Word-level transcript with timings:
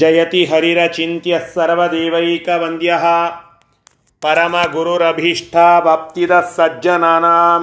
जयति 0.00 0.40
हरिरचिन्त्यः 0.50 1.46
सर्वदेवैकवन्द्यः 1.54 3.04
परमगुरुरभीष्टावाप्तिदः 4.24 6.44
सज्जनानां 6.56 7.62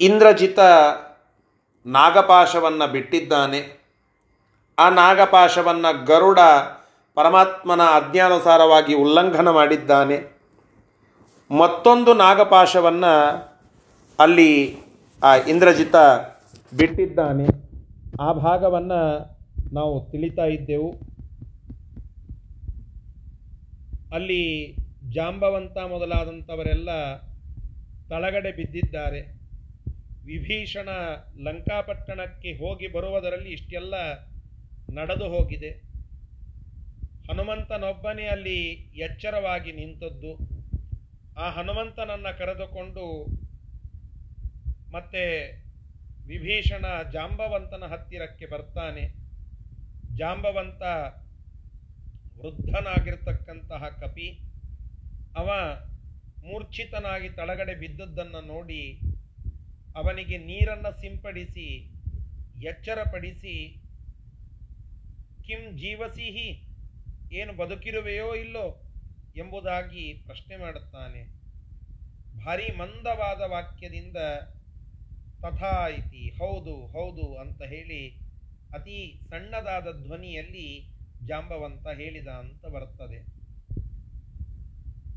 ಇಂದ್ರಜಿತ 0.01 0.59
ನಾಗಪಾಶವನ್ನು 1.85 2.91
ಬಿಟ್ಟಿದ್ದಾನೆ. 2.91 3.85
ಆ 4.79 4.89
ನಾಗಪಾಶವನ್ನು 4.89 6.05
ಗರುಡ 6.05 6.39
ಪರಮಾತ್ಮನ 7.15 7.81
ಅಜ್ಞಾನುಸಾರವಾಗಿ 7.81 8.93
ಉಲ್ಲಂಘನ 8.93 9.49
ಮಾಡಿದ್ದಾನೆ. 9.49 10.41
ಮತ್ತೊಂದು 11.57 12.13
ನಾಗಪಾಶವನ್ನು 12.13 13.45
ಅಲ್ಲಿ 14.19 14.77
ಆ 15.23 15.35
ಇಂದ್ರಜಿತ 15.35 15.95
ಬಿಟ್ಟಿದ್ದಾನೆ. 16.77 17.45
ಆ 18.19 18.33
ಭಾಗವನ್ನು 18.33 19.34
ನಾವು 19.71 20.11
ತಿಳಿತಾ 20.11 20.45
ಇದ್ದೆವು. 20.45 21.05
ಅಲ್ಲಿ 24.11 24.73
ಜಾಂಬವಂತ 25.09 25.77
ಮೊದಲಾದಂಥವರೆಲ್ಲ 25.77 27.15
ತಳಗಡೆ 28.09 28.51
ಬಿದ್ದಿದ್ದಾರೆ. 28.51 29.21
ವಿಭೀಷಣ 30.25 30.89
ಲಂಕಾಪಟ್ಟಣಕ್ಕೆ 31.43 32.51
ಹೋಗಿ 32.51 32.87
ಬರುವುದರಲ್ಲಿ 32.87 33.49
ಇಷ್ಟೆಲ್ಲ 33.49 33.93
ನಡೆದು 34.89 35.27
ಹೋಗಿದೆ. 35.27 35.69
ಹನುಮಂತನೊಬ್ಬನೇ 37.29 38.25
ಅಲ್ಲಿ 38.25 38.71
ಎಚ್ಚರವಾಗಿ 38.95 39.71
ನಿಂತದ್ದು. 39.71 40.55
ಆ 41.37 41.49
ಹನುಮಂತನನ್ನು 41.49 42.37
ಕರೆದುಕೊಂಡು 42.37 43.25
ಮತ್ತೆ 44.91 45.23
ವಿಭೀಷಣ 46.27 46.85
ಜಾಂಬವಂತನ 47.11 47.83
ಹತ್ತಿರಕ್ಕೆ 47.85 48.45
ಬರ್ತಾನೆ. 48.45 49.24
ಜಾಂಬವಂತ 50.17 50.81
ವೃದ್ಧನಾಗಿರ್ತಕ್ಕಂತಹ 52.39 53.89
ಕಪಿ, 53.89 54.27
ಅವ 55.35 55.49
ಮೂರ್ಛಿತನಾಗಿ 56.47 57.29
ತಳಗಡೆ 57.29 57.75
ಬಿದ್ದದ್ದನ್ನು 57.75 58.41
ನೋಡಿ 58.41 59.01
ಅವನಿಗೆ 59.95 60.37
ನೀರನ್ನು 60.37 61.01
ಸಿಂಪಡಿಸಿ, 61.01 61.67
ಎಚ್ಚರಪಡಿಸಿ, 62.63 63.81
ಕಿಂ 65.45 65.77
ಜೀವಸಿಹಿ, 65.77 66.49
ಏನು 67.31 67.53
ಬದುಕಿರುವೆಯೋ 67.53 68.35
ಇಲ್ಲೋ? 68.35 68.81
ಎಂಬುದಾಗಿ 69.35 70.13
ಪ್ರಶ್ನೆ 70.13 70.57
ಮಾಡುತ್ತಾನೆ. 70.57 71.21
ಭಾರಿ 72.45 72.67
ಮಂದವಾದ 72.77 73.41
ವಾಕ್ಯದಿಂದ 73.51 74.17
ತಥಾ 75.41 75.87
ಇತಿ, 75.87 76.37
ಹೌದು 76.37 76.87
ಹೌದು 76.87 77.37
ಅಂತ 77.37 77.61
ಹೇಳಿ 77.61 78.24
ಅತಿ 78.75 79.19
ಸಣ್ಣದಾದ 79.29 80.03
ಧ್ವನಿಯಲ್ಲಿ 80.03 80.95
ಜಾಂಬವಂತ 81.27 81.87
ಹೇಳಿದ 81.87 82.27
ಅಂತ 82.27 82.65
ಬರುತ್ತದೆ. 82.65 83.35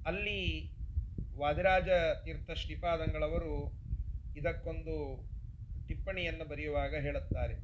ಅಲ್ಲಿ 0.07 0.73
ವಾದಿರಾಜ 1.39 1.89
ತೀರ್ಥ 2.25 2.51
ಶ್ರೀಪಾದಂಗಳವರು 2.51 3.73
ಇದಕ್ಕೊಂದು 4.37 5.29
ಟಿಪ್ಪಣಿಯನ್ನು 5.89 6.49
ಬರೆಯುವಾಗ 6.49 6.95
ಹೇಳುತ್ತಾರೆ. 6.95 7.55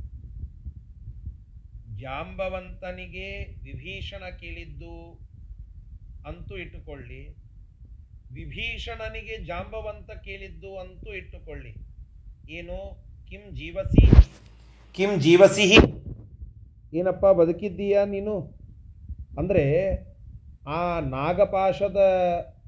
ಜಾಂಬವಂತನಿಗೆ 1.96 3.44
ವಿಭೀಷಣ 3.44 4.36
ಕೇಳಿದ್ದು 4.40 5.18
ಅಂತೂ 6.26 6.56
ಇಟ್ಟುಕೊಳ್ಳಿ. 6.56 7.28
ವಿಭೀಷಣನಿಗೆ 8.32 9.44
ಜಾಂಬವಂತ 9.44 10.10
ಕೇಳಿದ್ದು 10.10 10.78
ಅಂತೂ 10.78 11.14
ಇಟ್ಟುಕೊಳ್ಳಿ. 11.14 11.74
ಏನು? 12.52 13.04
ಕಿಂ 13.28 13.56
ಜೀವಸಿ 13.56 14.06
ಕಿಂ 14.94 15.20
ಜೀವಸಿಹಿ. 15.20 15.78
ಏನಪ್ಪ 16.94 17.26
ಬದುಕಿದ್ದೀಯಾ 17.26 18.04
ನೀನು? 18.04 18.34
ಅಂದರೆ 19.38 19.64
ಆ 20.66 21.00
ನಾಗಪಾಶದ 21.00 21.96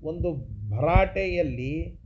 ಒಂದು 0.02 0.30
ಭರಾಟೆಯಲ್ಲಿ 0.70 2.00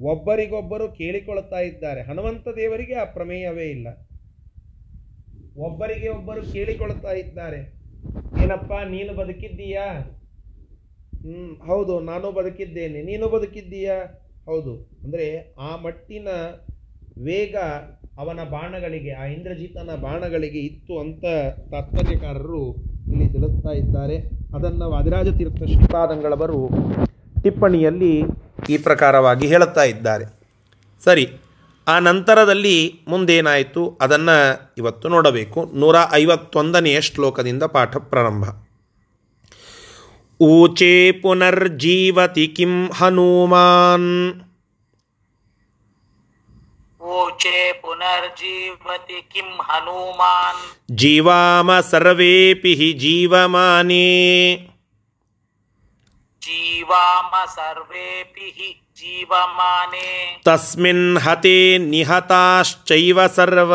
ಒಬ್ಬರಿಗೊಬ್ಬರು 0.00 0.92
ಕೇಳಿಕೊಳ್ಳುತ್ತಾ 0.92 1.60
ಇದ್ದಾರೆ. 1.60 2.02
ಹನುಮಂತ 2.02 2.48
ದೇವರಿಗೆ 2.48 2.94
ಆ 2.94 3.04
ಪ್ರಮೇಯವೇ 3.04 3.66
ಇಲ್ಲ. 3.66 3.88
ಒಬ್ಬರಿಗೆ 5.56 6.08
ಒಬ್ಬರು 6.08 6.52
ಕೇಳಿಕೊಳ್ಳುತ್ತಾ 6.52 7.12
ಇದ್ದಾರೆ. 7.12 7.60
ಏನಪ್ಪ, 8.44 8.72
ನೀನು 8.72 9.14
ಬದುಕಿದ್ದೀಯಾ? 9.14 9.86
ಹ್ಞೂ 11.22 11.64
ಹೌದು, 11.66 12.00
ನಾನು 12.00 12.32
ಬದುಕಿದ್ದೇನೆ. 12.32 13.02
ನೀನು 13.02 13.28
ಬದುಕಿದ್ದೀಯಾ? 13.28 13.98
ಹೌದು. 14.44 14.74
ಅಂದರೆ 15.04 15.54
ಆ 15.58 15.76
ಮಟ್ಟಿನ 15.76 16.28
ವೇಗ 17.24 17.56
ಅವನ 18.17 18.39
ಬಾಣಗಳಿಗೆ 18.49 19.11
ಆ 19.11 19.25
ಇಂದ್ರಜಿತನ 19.25 19.91
ಬಾಣಗಳಿಗೆ 20.01 20.59
ಇತ್ತು 20.59 20.93
ಅಂತ 20.99 21.23
ತಾತ್ಪರ್ಯಕಾರರು 21.71 22.63
ಇಲ್ಲಿ 23.07 23.27
ತಿಳಿಸ್ತಾ 23.29 23.71
ಇದ್ದಾರೆ 23.71 24.17
ಅದನ್ನು 24.55 24.85
ವಾದಿರಾಜ 24.91 25.29
ತೀರ್ಥ 25.37 25.61
ಶ್ರೀಪಾದಂಗಳವರು 25.63 26.59
ಟಿಪ್ಪಣಿಯಲ್ಲಿ 27.43 28.13
ಈ 28.69 28.77
ಪ್ರಕಾರವಾಗಿ 28.77 29.47
ಹೇಳುತ್ತಾ 29.47 29.83
ಇದ್ದಾರೆ 29.83 30.25
ಸರಿ 31.01 31.25
ಆ 31.87 31.95
ನಂತರದಲ್ಲಿ 31.99 32.75
ಮುಂದೇನಾಯಿತು 33.07 33.81
ಅದನ್ನು 34.01 34.35
ಇವತ್ತು 34.77 35.07
ನೋಡಬೇಕು 35.09 35.61
ನೂರ 35.73 35.95
ಐವತ್ತೊಂದನೆಯ 36.13 37.01
ಶ್ಲೋಕದಿಂದ 37.01 37.63
ಪಾಠ 37.73 37.97
ಪ್ರಾರಂಭ 38.09 38.45
ऊचे 40.39 40.95
पुनर्जीवति 41.23 42.45
किं 42.47 42.71
हनूमान् 42.93 44.07
ऊचे 47.17 47.71
पुनर्जीवति 47.83 49.21
किं 49.31 49.49
हनूमान् 49.69 50.61
जीवाम 51.01 51.79
सर्वेऽपि 51.89 52.73
हि 52.79 52.91
जीवमाने 52.99 54.05
जीवाम 56.41 57.31
सर्वेऽपि 57.49 58.53
हि 58.57 58.69
जीवमाने 58.97 60.09
तस्मिन् 60.47 61.17
हते 61.25 61.57
निहताश्चैव 61.89 63.27
सर्व 63.37 63.73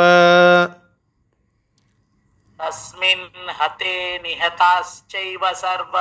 तस्मिन् 2.60 3.50
हते 3.60 3.96
निहताश्चैव 4.22 5.52
सर्व 5.62 5.98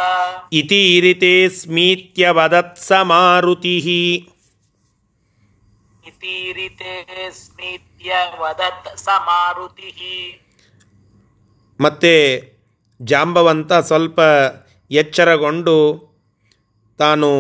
इतीरिते 0.58 1.34
स्मीत्यवदत्स 1.60 2.92
मारुतिः 3.12 3.88
ಮತ್ತೆ 11.81 12.15
ಜಾಂಬವಂತ 13.03 13.73
ಸ್ವಲ್ಪ 13.73 14.21
ಎಚ್ಚರಗೊಂಡು 14.91 15.77
ತಾನು 16.99 17.31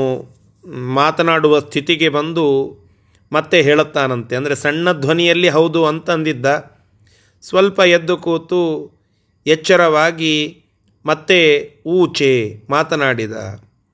ಮಾತನಾಡುವ 0.94 1.60
ಸ್ಥಿತಿಗೆ 1.60 2.08
ಬಂದು 2.08 2.46
ಮತ್ತೆ 3.32 3.62
ಹೇಳುತ್ತಾನಂತೆ. 3.62 4.36
ಅಂದರೆ 4.36 4.54
ಸಣ್ಣ 4.54 4.92
ಧ್ವನಿಯಲ್ಲಿ 4.92 5.48
ಹೌದು 5.48 5.86
ಅಂತಂದಿದ್ದ 5.86 6.46
ಸ್ವಲ್ಪ 7.42 7.80
ಎದ್ದು 7.80 8.16
ಕೂತು 8.16 8.62
ಎಚ್ಚರವಾಗಿ 9.46 10.64
ಮತ್ತೆ 11.06 11.38
ಊಚೆ 11.86 12.32
ಮಾತನಾಡಿದ. 12.70 13.32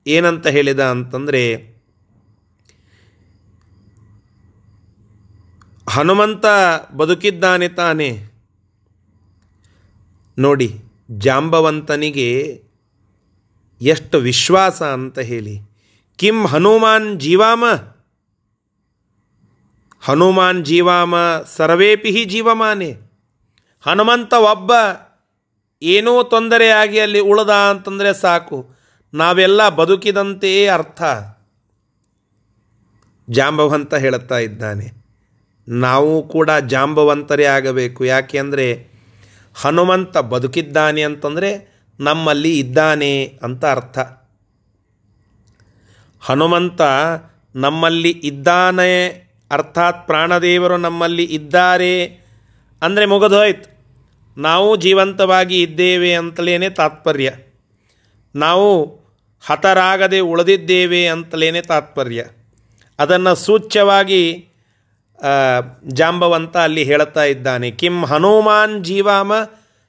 ಏನಂತ 0.07 0.47
ಹೇಳಿದ 0.47 0.79
ಅಂತಂದರೆ 0.79 1.43
ಹನುಮಂತ 5.89 6.45
ಬದುಕಿದ್ದಾನೆ 6.95 7.69
ತಾನೆ. 7.69 8.31
ನೋಡಿ, 10.37 10.83
ಜಾಂಬವಂತನಿಗೆ 11.11 12.63
ಎಷ್ಟು 13.81 14.17
ವಿಶ್ವಾಸ 14.17 14.83
ಅಂತ 14.83 15.19
ಹೇಳಿ. 15.19 15.59
ಕಿಂ 16.15 16.45
ಹನುಮಾನ್ 16.45 17.19
ಜೀವಾಮ? 17.19 17.63
ಹನುಮಾನ್ 20.01 20.65
ಜೀವಾಮ 20.65 21.15
ಸರ್ವೇಪಿ 21.55 22.25
ಜೀವಮಾನೆ. 22.25 22.97
ಹನುಮಂತ 23.81 24.33
ಒಬ್ಬ, 24.33 24.71
ಏನೂ 25.81 26.23
ತೊಂದರೆಯಾಗಿ 26.23 26.99
ಅಲ್ಲಿ 26.99 27.19
ಉಳದ 27.19 27.53
ಅಂತಂದರೆ 27.53 28.13
ಸಾಕು. 28.13 28.75
ನಾವೆಲ್ಲ 29.13 29.69
ಬದುಕಿದಂತೆಯೇ 29.69 30.67
ಅರ್ಥ. 30.67 31.01
ಜಾಂಬವಂತ 33.29 33.93
ಹೇಳುತ್ತಾ 33.93 34.37
ಇದ್ದಾನೆ. 34.37 34.98
ನಾವು 35.69 36.27
ಕೂಡ 36.27 36.49
ಜಾಂಬವಂತರೇ 36.51 37.45
ಆಗಬೇಕು. 37.45 38.05
ಯಾಕೆ 38.05 38.39
ಅಂದರೆ 38.39 38.87
ಹನುಮಂತ 39.53 40.17
ಬದುಕಿದ್ದಾನೆ 40.17 41.01
ಅಂತಂದರೆ 41.01 41.79
ನಮ್ಮಲ್ಲಿ 41.99 42.59
ಇದ್ದಾನೆ 42.59 43.39
ಅಂತ 43.43 43.65
ಅರ್ಥ. 43.65 43.99
ಹನುಮಂತ 46.21 46.81
ನಮ್ಮಲ್ಲಿ 47.55 48.09
ಇದ್ದಾನೆ 48.09 49.07
ಅರ್ಥಾತ್ 49.51 50.07
ಪ್ರಾಣದೇವರು 50.07 50.77
ನಮ್ಮಲ್ಲಿ 50.77 51.23
ಇದ್ದಾರೆ 51.23 52.05
ಅಂದರೆ 52.81 53.05
ಮುಗಿದೋಯ್ತು 53.05 53.79
ನಾವು 54.37 54.75
ಜೀವಂತವಾಗಿ 54.75 55.61
ಇದ್ದೇವೆ 55.61 56.13
ಅಂತಲೇ 56.13 56.69
ತಾತ್ಪರ್ಯ. 56.69 57.31
ನಾವು 58.35 58.85
ಹತರಾಗದೆ 59.45 60.19
ಉಳಿದಿದ್ದೇವೆ 60.19 61.07
ಅಂತಲೇ 61.07 61.61
ತಾತ್ಪರ್ಯ. 61.61 62.25
ಅದನ್ನು 62.99 63.35
ಸೂಚ್ಯವಾಗಿ 63.35 64.48
ಜಾಂಬವಂತ 65.83 66.57
ಅಲ್ಲಿ 66.57 66.83
ಹೇಳುತ್ತಾ 66.83 67.23
ಇದ್ದಾನೆ, 67.23 67.71
ಕಿಂ 67.71 68.05
ಹನುಮಾನ್ 68.05 68.85
ಜೀವಾಮ, 68.85 69.31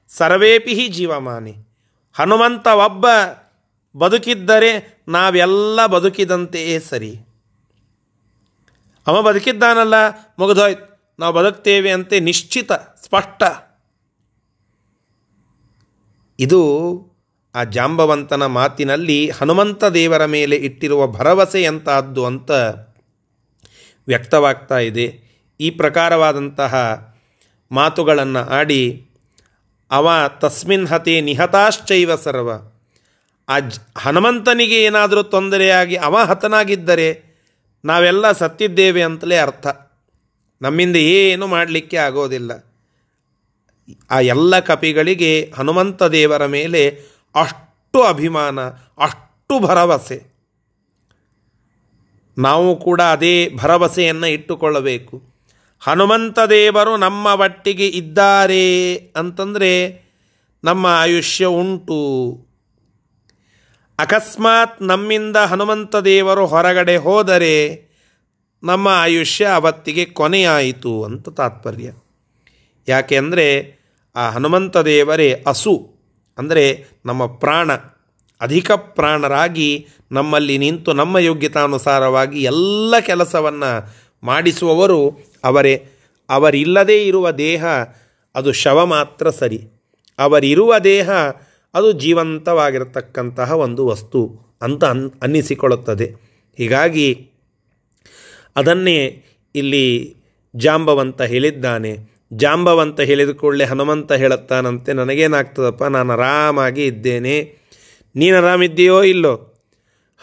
ಸರ್ವೇಪಿ 0.09 0.87
ಜೀವಮಾನಿ. 0.87 1.55
ಹನುಮಂತ 2.13 2.67
ಒಬ್ಬ 2.67 3.05
ಬದುಕಿದ್ದರೆ 3.97 5.01
ನಾವೆಲ್ಲ 5.07 5.85
ಬದುಕಿದಂತೆಯೇ 5.85 6.79
ಸರಿ. 6.79 7.19
ಅವ 9.07 9.21
ಬದುಕಿದ್ದಾನಲ್ಲ, 9.21 10.09
ಮುಗಿದೋಯ್ತು. 10.39 11.13
ನಾವು 11.19 11.33
ಬದುಕ್ತೇವೆ 11.33 11.91
ಅಂತೆ 11.91 12.19
ನಿಶ್ಚಿತ, 12.19 12.71
ಸ್ಪಷ್ಟ. 12.71 13.43
ಇದು 16.39 16.61
ಆ 17.55 17.63
ಜಾಂಬವಂತನ 17.63 18.45
ಮಾತಿನಲ್ಲಿ 18.45 19.29
ಹನುಮಂತ 19.29 19.83
ದೇವರ 19.83 20.25
ಮೇಲೆ 20.25 20.55
ಇಟ್ಟಿರುವ 20.55 21.07
ಭರವಸೆಯಂತಹದ್ದು 21.07 22.25
ಅಂತ 22.25 22.51
ವ್ಯಕ್ತವಾಗ್ತಾ 24.07 24.77
ಇದೆ. 24.79 25.31
ಈ 25.59 25.69
ಪ್ರಕಾರವಾದಂತಹ 25.69 26.73
ಮಾತುಗಳನ್ನು 27.71 28.39
ಆಡಿ, 28.39 29.05
ಅವ 29.91 30.09
ತಸ್ಮಿನ್ 30.39 30.87
ಹತೆ 30.87 31.21
ನಿಹತಾಶ್ಚೈವ 31.21 32.15
ಸರ್ವ. 32.15 32.51
ಆ 33.49 33.57
ಹನುಮಂತನಿಗೆ 33.97 34.83
ಏನಾದರೂ 34.83 35.23
ತೊಂದರೆಯಾಗಿ 35.23 35.95
ಅವ 35.95 36.17
ಹತನಾಗಿದ್ದರೆ 36.17 37.31
ನಾವೆಲ್ಲ 37.85 38.31
ಸತ್ತಿದ್ದೇವೆ 38.31 39.03
ಅಂತಲೇ 39.03 39.37
ಅರ್ಥ. 39.37 39.67
ನಮ್ಮಿಂದ 40.61 40.95
ಏನು 40.95 41.47
ಮಾಡಲಿಕ್ಕೆ 41.47 41.97
ಆಗೋದಿಲ್ಲ. 41.97 42.51
ಆ 44.11 44.19
ಎಲ್ಲ 44.19 44.59
ಕಪಿಗಳಿಗೆ 44.59 45.53
ಹನುಮಂತ 45.57 46.03
ದೇವರ 46.03 46.45
ಮೇಲೆ 46.45 47.01
ಅಷ್ಟು 47.35 48.03
ಅಭಿಮಾನ, 48.03 48.59
ಅಷ್ಟು 48.97 49.59
ಭರವಸೆ. 49.59 50.30
ನಾವು 52.37 52.75
ಕೂಡ 52.75 53.01
ಅದೇ 53.01 53.49
ಭರವಸೆಯನ್ನು 53.49 54.27
ಇಟ್ಟುಕೊಳ್ಳಬೇಕು. 54.27 55.21
ಹನುಮಂತ 55.79 56.39
ದೇವರು 56.39 56.97
ನಮ್ಮ 56.97 57.27
ಒಟ್ಟಿಗೆ 57.27 57.87
ಇದ್ದಾರೆ 57.87 58.95
ಅಂತಂದರೆ 59.15 60.01
ನಮ್ಮ 60.63 60.85
ಆಯುಷ್ಯ 60.85 61.45
ಉಂಟು. 61.45 62.51
ಅಕಸ್ಮಾತ್ 63.99 64.81
ನಮ್ಮಿಂದ 64.81 65.35
ಹನುಮಂತ 65.35 65.95
ದೇವರು 65.95 66.45
ಹೊರಗಡೆ 66.45 66.97
ಹೋದರೆ 66.97 67.91
ನಮ್ಮ 68.63 68.87
ಆಯುಷ್ಯ 68.87 69.45
ಅವತ್ತಿಗೆ 69.45 70.05
ಕೊನೆಯಾಯಿತು 70.05 71.03
ಅಂತ 71.03 71.29
ತಾತ್ಪರ್ಯ. 71.29 71.91
ಯಾಕೆ 72.87 73.15
ಆ 74.15 74.29
ಹನುಮಂತ 74.29 74.77
ದೇವರೇ 74.77 75.43
ಅಸು 75.47 75.93
ಅಂದರೆ 76.37 76.85
ನಮ್ಮ 77.05 77.25
ಪ್ರಾಣ. 77.25 77.71
ಅಧಿಕ 78.41 78.71
ಪ್ರಾಣರಾಗಿ 78.71 79.87
ನಮ್ಮಲ್ಲಿ 80.11 80.57
ನಿಂತು 80.57 80.93
ನಮ್ಮ 80.93 81.17
ಯೋಗ್ಯತಾನುಸಾರವಾಗಿ 81.17 82.43
ಎಲ್ಲ 82.43 82.99
ಕೆಲಸವನ್ನು 82.99 83.95
ಮಾಡಿಸುವವರು 84.23 85.19
ಅವರೇ. 85.43 85.85
ಅವರಿಲ್ಲದೇ 86.29 87.05
ಇರುವ 87.05 87.31
ದೇಹ 87.31 87.65
ಅದು 88.35 88.51
ಶವ 88.51 88.85
ಮಾತ್ರ 88.85 89.29
ಸರಿ. 89.29 89.67
ಅವರಿರುವ 90.19 90.79
ದೇಹ 90.79 91.09
ಅದು 91.73 91.91
ಜೀವಂತವಾಗಿರತಕ್ಕಂತಹ 91.91 93.51
ಒಂದು 93.51 93.87
ವಸ್ತು 93.87 94.39
ಅಂತ 94.61 94.83
ಅನ್, 94.83 95.11
ಅನ್ನಿಸಿಕೊಳ್ಳುತ್ತದೆ. 95.21 96.15
ಹೀಗಾಗಿ 96.57 97.29
ಅದನ್ನೇ 98.55 99.23
ಇಲ್ಲಿ 99.55 100.15
ಜಾಂಬವಂತ 100.55 101.21
ಹೇಳಿದ್ದಾನೆ. 101.21 101.97
ಜಾಂಬವಂತ 102.33 102.99
ಹೇಳಿದ 102.99 103.29
ಕೂಡಲೇ 103.29 103.63
ಹನುಮಂತ 103.63 104.11
ಹೇಳುತ್ತಾನಂತೆ, 104.11 104.93
ನನಗೇನಾಗ್ತದಪ್ಪ, 104.93 105.83
ನಾನು 105.83 106.13
ಆರಾಮಾಗಿ 106.13 106.85
ಇದ್ದೇನೆ. 106.85 107.60
ನೀನು 108.15 108.37
ಆರಾಮಿದ್ದೀಯೋ 108.37 109.03
ಇಲ್ಲೋ? 109.03 109.63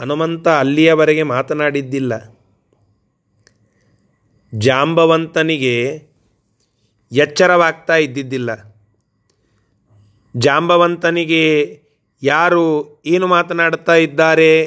ಹನುಮಂತ 0.00 0.48
ಅಲ್ಲಿಯವರೆಗೆ 0.48 1.22
ಮಾತನಾಡಿದ್ದಿಲ್ಲ. 1.22 2.38
ಜಾಂಬವಂತನಿಗೆ 4.54 6.08
ಎಚ್ಚರವಾಗ್ತಾ 7.12 7.96
ಇದ್ದಿದ್ದಿಲ್ಲ. 7.96 8.76
ಜಾಂಬವಂತನಿಗೆ, 10.36 11.80
ಯಾರು 12.22 12.96
ಏನು 13.06 13.26
ಮಾತನಾಡ್ತಾ 13.26 13.94
ಇದ್ದಾರೆ 13.94 14.66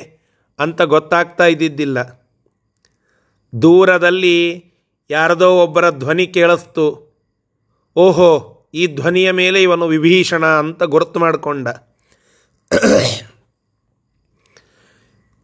ಅಂತ 0.60 0.82
ಗೊತ್ತಾಗ್ತಾ 0.82 1.46
ಇದ್ದಿದ್ದಿಲ್ಲ. 1.46 2.00
ದೂರದಲ್ಲಿ 3.62 4.66
ಯಾರದೋ 5.10 5.64
ಒಬ್ಬರ 5.64 5.90
ಧ್ವನಿ 5.90 6.28
ಕೇಳಿಸ್ತು. 6.28 7.16
ಓಹೋ, 7.96 8.62
ಈ 8.74 8.88
ಧ್ವನಿಯ 8.88 9.32
ಮೇಲೆ 9.32 9.64
ಇವನು 9.64 9.88
ವಿಭೀಷಣ 9.88 10.46
ಅಂತ 10.46 10.84
ಗುರುತು 10.84 11.20
ಮಾಡಿಕೊಂಡ. 11.20 11.68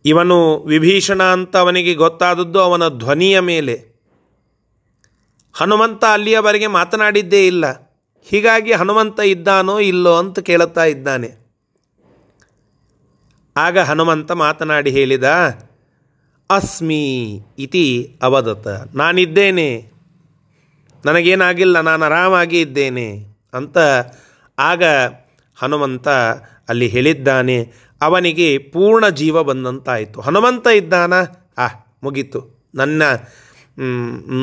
ಇವನು 0.06 0.64
ವಿಭೀಷಣ 0.64 1.24
ಅಂತ 1.24 1.58
ಅವನಿಗೆ 1.58 1.94
ಗೊತ್ತಾದದ್ದು 1.94 2.60
ಅವನ 2.60 2.88
ಧ್ವನಿಯ 2.88 3.40
ಮೇಲೆ. 3.40 3.98
ಹನುಮಂತ 5.54 6.06
ಅಲ್ಲಿಯವರೆಗೆ 6.06 6.68
ಮಾತನಾಡಿದ್ದೇ 6.68 7.48
ಇಲ್ಲ. 7.48 7.66
ಹೀಗಾಗಿ 8.24 8.72
ಹನುಮಂತ 8.72 9.20
ಇದ್ದಾನೋ 9.20 9.80
ಇಲ್ಲೋ 9.80 10.18
ಅಂತ 10.18 10.40
ಕೇಳುತ್ತಾ 10.40 10.84
ಇದ್ದಾನೆ. 10.84 11.48
ಆಗ 13.58 13.80
ಹನುಮಂತ 13.80 14.32
ಮಾತನಾಡಿ 14.32 14.92
ಹೇಳಿದ, 14.92 15.24
ಅಸ್ಮಿ 16.50 17.40
ಇತಿ 17.60 18.18
ಅವದತ. 18.24 18.68
ನಾನಿದ್ದೇನೆ. 18.96 19.92
ನನಗೇನಾಗಿಲ್ಲ, 21.06 21.82
ನಾನು 21.82 22.06
ಆರಾಮಾಗಿ 22.06 22.62
ಇದ್ದೇನೆ 22.62 23.26
ಅಂತ 23.54 23.78
ಆಗ 24.60 24.84
ಹನುಮಂತ 25.56 26.08
ಅಲ್ಲಿ 26.70 26.88
ಹೇಳಿದ್ದಾನೆ, 26.88 27.74
ಅವನಿಗೆ 28.02 28.58
ಪೂರ್ಣ 28.58 29.10
ಜೀವ 29.10 29.44
ಬಂದಂತಾಯಿತು. 29.44 30.22
ಹನುಮಂತ 30.22 30.68
ಇದ್ದಾನ? 30.68 31.14
ಆ, 31.58 31.68
ಮುಗೀತು. 32.04 32.70
ನನ್ನ 32.76 33.04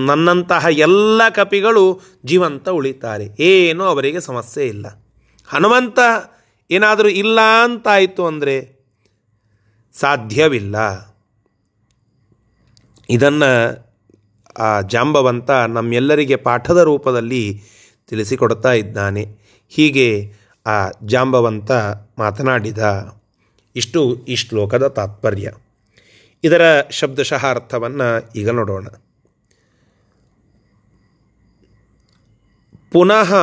ನನ್ನಂತಹ 0.07 0.67
ಎಲ್ಲ 0.71 1.29
ಕಪಿಗಳು 1.29 2.01
ಜೀವಂತ 2.25 2.69
ಉಳಿತಾರೆ. 2.69 3.29
ಏನೂ 3.39 3.85
ಅವರಿಗೆ 3.85 4.21
ಸಮಸ್ಯೆ 4.21 4.67
ಇಲ್ಲ. 4.67 5.05
ಹನುಮಂತ 5.47 5.99
ಏನಾದರೂ 6.71 7.09
ಇಲ್ಲ 7.09 7.41
ಅಂತಾಯಿತು 7.65 8.27
ಅಂದರೆ 8.27 8.85
ಸಾಧ್ಯವಿಲ್ಲ. 9.93 10.77
ಇದನ್ನು 13.11 13.85
ಆ 14.59 14.81
ಜಾಂಬವಂತ 14.81 15.51
ನಮ್ಮೆಲ್ಲರಿಗೆ 15.51 16.37
ಪಾಠದ 16.37 16.79
ರೂಪದಲ್ಲಿ 16.79 17.63
ತಿಳಿಸಿಕೊಡ್ತಾ 18.09 18.73
ಇದ್ದಾನೆ. 18.73 19.37
ಹೀಗೆ 19.69 20.33
ಆ 20.67 20.91
ಜಾಂಬವಂತ 21.07 21.71
ಮಾತನಾಡಿದ 22.19 23.13
ಇಷ್ಟು 23.77 24.25
ಈ 24.25 24.35
ಶ್ಲೋಕದ 24.35 24.87
ತಾತ್ಪರ್ಯ. 24.87 25.53
ಇದರ 26.45 26.83
ಶಬ್ದಶಃ 26.91 27.47
ಅರ್ಥವನ್ನು 27.47 28.33
ಈಗ 28.37 28.51
ನೋಡೋಣ. 28.51 28.87
ಪುನಃ 32.93 33.35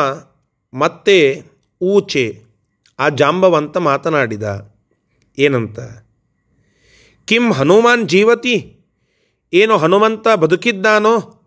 ಮತ್ತೆ 0.73 1.43
ಊಚೆ 1.81 2.43
ಆ 2.99 3.09
ಜಾಂಬವಂತ 3.09 3.77
ಮಾತನಾಡಿದ, 3.77 4.75
ಏನಂತ? 5.37 5.79
ಕಿಂ 7.25 7.51
ಹನುಮಾನ್ 7.51 8.09
ಜೀವತಿ? 8.09 8.79
ಏನು 9.53 9.77
ಹನುಮಂತ 9.77 10.27
ಬದುಕಿದ್ದಾನೋ? 10.27 11.37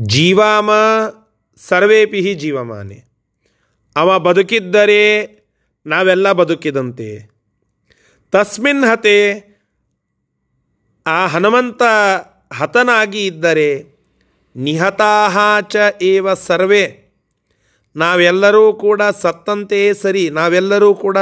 ಜೀವಾಮ 0.00 0.70
ಸರ್ವೇಪಿ 1.68 2.34
ಜೀವಮಾನೆ. 2.34 3.04
ಅವ 3.96 4.18
ಬದುಕಿದ್ದರೆ 4.18 5.02
ನಾವೆಲ್ಲ 5.86 6.32
ಬದುಕಿದಂತೆ. 6.32 7.10
ತಸ್ಮಿನ್ 8.32 8.84
ಹತೆ 8.84 9.18
ಆ 11.06 11.26
ಹನುಮಂತ 11.26 11.82
ಹತನಾಗಿ 12.52 13.26
ಇದ್ದರೆ 13.26 13.70
ನಿಹತಾಹ 14.56 15.60
ಚ 15.60 15.76
ಏವ 16.02 16.34
ಸರ್ವೇ. 16.34 16.84
ನಾವೆಲ್ಲರೂ 17.96 18.72
ಕೂಡ 18.72 19.02
ಸತ್ತಂತೆಯೇ 19.02 19.94
ಸರಿ, 19.94 20.30
ನಾವೆಲ್ಲರೂ 20.30 20.94
ಕೂಡ 20.94 21.18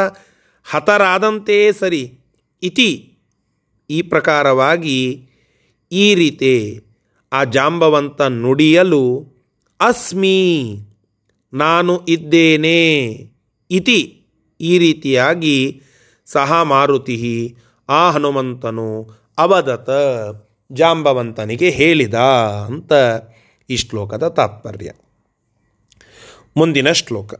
ಹತರಾದಂತೆಯೇ 0.64 1.72
ಸರಿ 1.72 2.02
ಇತಿ. 2.62 2.90
ಈ 3.90 4.02
ಪ್ರಕಾರವಾಗಿ 4.02 4.98
ಈ 5.92 6.14
ರೀತಿ 6.14 6.54
ಆ 7.32 7.44
ಜಾಂಬವಂತ 7.44 8.20
ನುಡಿಯಲು 8.22 9.31
ಅಸ್ಮಿ, 9.82 10.64
ನಾನು 11.52 12.04
ಇದ್ದೇನೆ. 12.08 13.06
ಇತಿ, 13.70 14.26
ಈ 14.60 14.78
ರೀತಿಯಾಗಿ 14.78 15.82
ಸಹ 16.26 16.62
ಮಾರುತಿ, 16.62 17.56
ಆ 17.88 18.10
ಹನುಮಂತನು 18.10 19.10
ಅವದತ 19.38 19.90
ಜಾಂಬವಂತನಿಗೆ 20.72 21.70
ಹೇಳಿದ 21.70 22.14
ಅಂತ 22.64 22.92
ಈ 23.70 23.76
ಶ್ಲೋಕದ 23.76 24.28
ತಾತ್ಪರ್ಯ. 24.28 24.90
ಮುಂದಿನ 26.56 26.92
ಶ್ಲೋಕ. 26.92 27.34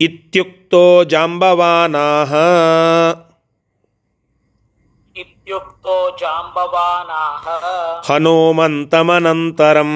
ಇತ್ಯುಕ್ತೋ 0.00 1.04
ಜಾಂಬವಾನಾಹ 1.04 2.34
ಹನುಮಂತೋ 5.86 5.96
ಜಾಂಬವಾನಾಹ 6.20 7.44
ಹನುಮಂತಮನಂತರಂ 8.06 9.92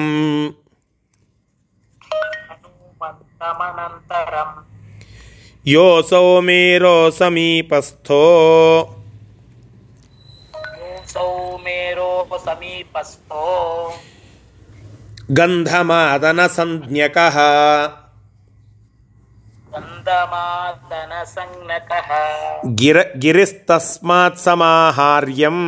ಹನುಮಂತಮನಂತರಂ 2.91 4.51
ಯೋಸೌ 5.65 6.27
ಮೇರೋ 6.41 6.93
ಸಮೀಪಸ್ಥೋ 7.17 8.21
ಸೌಮೇರೋ 11.13 12.11
ಸಮೀಪಸ್ಥೋ 12.45 13.43
ಗಂಧಮಾದನ 15.39 16.39
ಸಂಜ್ಞಕಃ 16.55 17.37
गिर 22.81 22.97
गिरिस्तस्मात् 23.23 24.37
समाहार्यं 24.45 25.59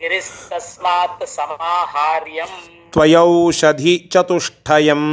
गिरिस्तस्मात् 0.00 1.24
समाहार्यम् 1.36 2.56
त्वयौषधि 2.94 3.96
चतुष्टयम् 4.12 5.10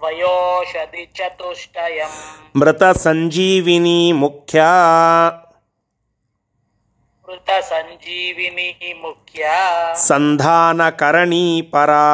त्वयोषधि 0.00 1.04
चतुष्टयम् 1.16 2.18
मृतसञ्जीविनी 2.60 4.00
मुख्या 4.22 4.70
मृतसञ्जीविनी 7.28 8.92
मुख्या 9.02 9.56
सन्धानकरणी 10.06 11.46
परा 11.72 12.06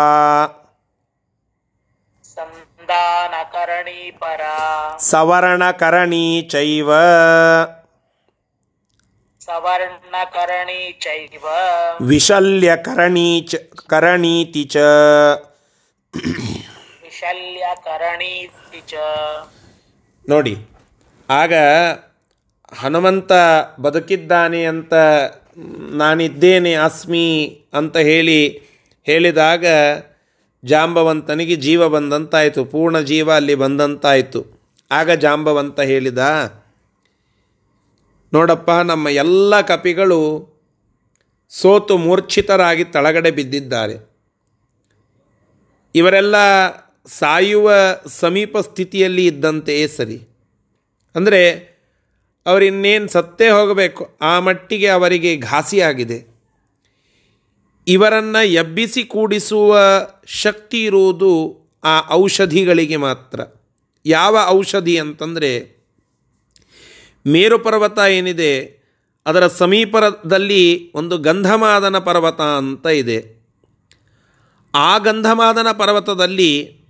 ಸಂದಾನಕರಣೀ 2.37 4.11
ಪರ. 4.11 4.41
ಸವರ್ಣಕರಣಿ 4.99 6.49
ಚೈವ. 6.53 6.91
ಸವರ್ಣಕರಣಿ 9.41 10.99
ಚೈವ. 11.01 11.45
ವಿಶಲ್ಯಕರಣೀ 12.01 13.41
ಚ 13.41 13.55
ಕರಣೀತಿ 13.87 14.65
ಚ 14.65 14.77
ವಿಶಲ್ಯಕರಣೀತಿ 17.05 18.81
ಚ 18.89 18.95
ನೋಡಿ 20.29 20.55
ಆಗ 21.31 21.55
ಹನುಮಂತ 22.79 23.33
ಬದುಕಿದ್ದಾನೆ 23.81 24.65
ಅಂತ 24.65 24.95
ನಾನಿದ್ದೇನೆ 25.95 26.75
ಅಸ್ಮಿ 26.75 27.29
ಅಂತ 27.73 27.97
ಹೇಳಿ 27.97 28.41
ಹೇಳಿದಾಗ 29.07 29.67
ಜಾಂಬವಂತನಿಗೆ 30.67 31.57
ಜೀವ 31.57 31.89
ಬಂದಂತಾಯಿತು, 31.89 32.65
ಪೂರ್ಣ 32.65 33.01
ಜೀವ 33.01 33.33
ಅಲ್ಲಿ 33.33 33.55
ಬಂದಂತಾಯಿತು. 33.55 34.41
ಆಗ 34.91 35.11
ಜಾಂಬವಂತ 35.11 35.81
ಹೇಳಿದ, 35.81 36.19
ನೋಡಪ್ಪ, 38.33 38.71
ನಮ್ಮ 38.71 39.09
ಎಲ್ಲ 39.09 39.61
ಕಪಿಗಳು 39.61 40.21
ಸೋತು 41.49 41.99
ಮೂರ್ಛಿತರಾಗಿ 41.99 42.85
ತಳಗಡೆ 42.85 43.31
ಬಿದ್ದಿದ್ದಾರೆ. 43.31 44.11
ಇವರೆಲ್ಲ 45.95 46.37
ಸಾಯುವ 47.07 47.73
ಸಮೀಪ 48.07 48.59
ಸ್ಥಿತಿಯಲ್ಲಿ 48.59 49.27
ಇದ್ದಂತೆಯೇ 49.27 49.89
ಸರಿ. 49.89 50.19
ಅಂದರೆ, 51.15 51.43
ಅವರಿನ್ನೇನು 52.47 53.09
ಸತ್ತೇ 53.09 53.49
ಹೋಗಬೇಕು, 53.49 54.17
ಆ 54.21 54.41
ಮಟ್ಟಿಗೆ 54.41 54.89
ಅವರಿಗೆ 54.89 55.37
ಘಾಸಿಯಾಗಿದೆ. 55.37 56.36
ಇವರನ್ನು 57.89 58.47
ಎಬ್ಬಿಸಿ 58.47 59.05
ಕೂಡಿಸುವ 59.05 59.79
ಶಕ್ತಿ 60.27 60.85
ಇರುವುದು 60.85 61.61
ಆ 61.85 62.11
ಔಷಧಿಗಳಿಗೆ 62.11 62.97
ಮಾತ್ರ. 62.97 63.41
ಯಾವ 64.07 64.39
ಔಷಧಿ 64.49 64.99
ಅಂತಂದರೆ 64.99 65.77
ಮೇರು 67.27 67.59
ಪರ್ವತ 67.59 67.99
ಏನಿದೆ, 67.99 68.83
ಅದರ 69.27 69.47
ಸಮೀಪದಲ್ಲಿ 69.47 70.93
ಒಂದು 70.93 71.19
ಗಂಧಮಾದನ 71.19 71.99
ಪರ್ವತ 71.99 72.41
ಅಂತ 72.41 72.87
ಇದೆ. 72.87 73.45
ಆ 74.75 74.99
ಗಂಧಮಾದನ 74.99 75.67
ಪರ್ವತದಲ್ಲಿ 75.73 76.85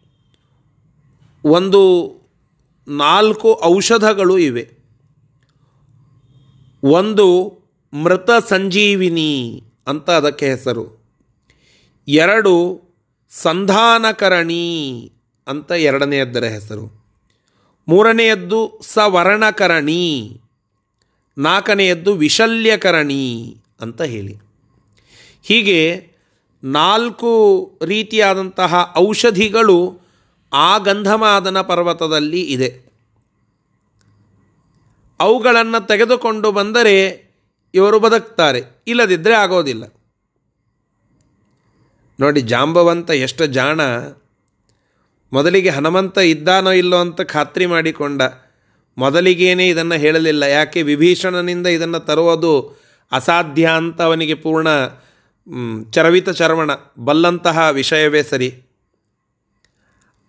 ಒಂದು 1.44 2.12
ನಾಲ್ಕು 2.88 3.60
ಔಷಧಗಳು 3.64 4.38
ಇವೆ. 4.38 4.70
ಒಂದು 6.84 7.58
ಮೃತ 7.92 8.30
ಸಂಜೀವಿನಿ. 8.48 9.62
ಅಂತ 9.86 10.10
ಅದಕ್ಕೆ 10.10 10.46
ಹೆಸರು. 10.46 11.06
ಎರಡು 12.08 12.82
ಸಂಧಾನಕರಣಿ 13.30 15.12
ಅಂತ 15.46 15.70
ಎರಡನೆಯದ್ದರ 15.70 16.44
ಹೆಸರು. 16.44 17.06
ಮೂರನೆಯದ್ದು 17.88 18.80
ಸವರ್ಣಕರಣಿ, 18.82 20.40
ನಾಲ್ಕನೆಯದ್ದು 21.38 22.14
ವಿಶಲ್ಯಕರಣಿ 22.14 23.56
ಅಂತ 23.80 24.02
ಹೇಳಿ. 24.02 24.36
ಹೀಗೆ 25.42 26.10
ನಾಲ್ಕು 26.64 27.72
ರೀತಿಯಾದಂತಹ 27.84 28.94
ಔಷಧಿಗಳು 28.96 30.00
ಆ 30.52 30.78
ಗಂಧಮಾದನ 30.78 31.60
ಪರ್ವತದಲ್ಲಿ 31.60 32.42
ಇದೆ. 32.42 32.86
ಅವುಗಳನ್ನು 35.20 35.86
ತೆಗೆದುಕೊಂಡು 35.86 36.52
ಬಂದರೆ 36.52 37.25
ಇವರು 37.76 38.00
ಬದುಕ್ತಾರೆ. 38.00 38.62
ಇಲ್ಲದಿದ್ದರೆ 38.86 39.34
ಆಗೋದಿಲ್ಲ. 39.34 39.84
ನೋಡಿ, 42.20 42.40
ಜಾಂಬವಂತ 42.40 43.10
ಎಷ್ಟು 43.10 43.46
ಜಾಣ 43.46 43.80
ಮೊದಲಿಗೆ 45.32 45.68
ಹನುಮಂತ 45.68 46.18
ಇದ್ದಾನೋ 46.18 46.70
ಇಲ್ಲೋ 46.70 46.96
ಅಂತ 46.96 47.20
ಖಾತ್ರಿ 47.20 47.66
ಮಾಡಿಕೊಂಡ. 47.66 48.22
ಮೊದಲಿಗೇನೆ 48.98 49.68
ಇದನ್ನು 49.68 49.94
ಹೇಳಲಿಲ್ಲ. 49.94 50.42
ಯಾಕೆ? 50.42 50.82
ವಿಭೀಷಣನಿಂದ 50.82 51.66
ಇದನ್ನು 51.66 52.00
ತರುವುದು 52.00 52.80
ಅಸಾಧ್ಯ 53.12 53.66
ಅಂತ 53.66 54.02
ಅವನಿಗೆ 54.02 54.34
ಪೂರ್ಣ 54.34 54.68
ಚರವಿತ 55.90 56.28
ಚರವಣ. 56.30 56.70
ಬಲ್ಲಂತಹ 56.98 57.68
ವಿಷಯವೇ 57.72 58.22
ಸರಿ. 58.22 58.62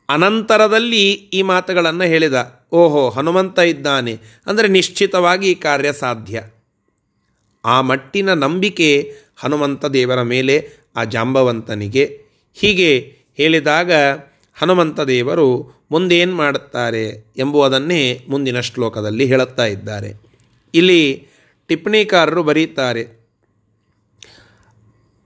ಅನಂತರದಲ್ಲಿ 0.10 1.12
ಈ 1.12 1.42
ಮಾತುಗಳನ್ನು 1.42 2.04
ಹೇಳಿದ. 2.04 2.68
ಓಹೋ, 2.72 3.10
ಹನುಮಂತ 3.10 3.60
ಇದ್ದಾನೆ. 3.60 4.20
ಅಂದರೆ 4.48 4.68
ನಿಶ್ಚಿತವಾಗಿ 4.68 5.52
ಈ 5.52 5.56
ಕಾರ್ಯ 5.56 5.94
ಸಾಧ್ಯ. 5.94 6.44
ಆ 7.66 7.82
ಮಟ್ಟಿನ 7.82 8.34
ನಂಬಿಕೆ 8.34 9.16
ಹನುಮಂತ 9.38 9.86
ದೇವರ 9.86 10.22
ಮೇಲೆ, 10.22 10.70
ಆ 10.96 11.04
ಜಾಂಬವಂತನಿಗೆ. 11.04 12.06
ಹೀಗೆ 12.54 12.92
ಹೇಳಿದಾಗ 13.38 13.92
ಹನುಮಂತ 14.56 15.00
ದೇವರು 15.00 15.48
ಮುಂದೇನು 15.92 16.36
ಮಾಡುತ್ತಾರೆ 16.36 17.04
ಎಂಬುದನ್ನೇ 17.38 18.26
ಮುಂದಿನ 18.30 18.60
ಶ್ಲೋಕದಲ್ಲಿ 18.60 19.26
ಹೇಳುತ್ತಾ 19.26 19.66
ಇದ್ದಾರೆ. 19.66 20.10
ಇಲ್ಲಿ 20.74 21.28
ಟಿಪ್ಪಣಿಕಾರರು 21.68 22.44
ಬರೀತಾರೆ, 22.44 23.04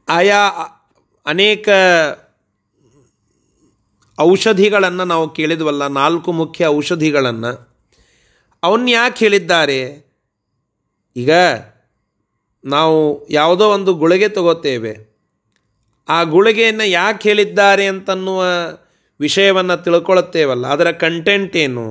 ಆಯಾ 0.10 0.42
ಅನೇಕ 1.26 1.70
ಔಷಧಿಗಳನ್ನು 4.20 5.04
ನಾವು 5.06 5.30
ಕೇಳಿದ್ವಲ್ಲ, 5.30 5.88
ನಾಲ್ಕು 5.88 6.32
ಮುಖ್ಯ 6.32 6.66
ಔಷಧಿಗಳನ್ನು. 6.68 7.52
ಅವನ್ಯಾಕೆ 8.64 9.26
ಹೇಳಿದ್ದಾರೆ? 9.26 9.80
ಈಗ 11.16 11.32
ನಾವು 12.64 13.28
ಯಾವುದೋ 13.30 13.70
ಒಂದು 13.70 13.94
ಗುಳಿಗೆ 13.94 14.30
ತಗೋತೇವೆ. 14.30 15.12
ಆ 16.10 16.24
ಗುಳಿಗೆಯನ್ನು 16.24 16.84
ಯಾಕೆ 16.84 17.30
ಹೇಳಿದ್ದಾರೆ 17.30 17.86
ಅಂತನ್ನುವ 17.86 18.44
ವಿಷಯವನ್ನು 19.20 19.84
ತಿಳ್ಕೊಳ್ಳುತ್ತೇವಲ್ಲ 19.84 20.68
ಅದರ 20.68 20.92
ಕಂಟೆಂಟ್ 20.92 21.58
ಏನು? 21.58 21.86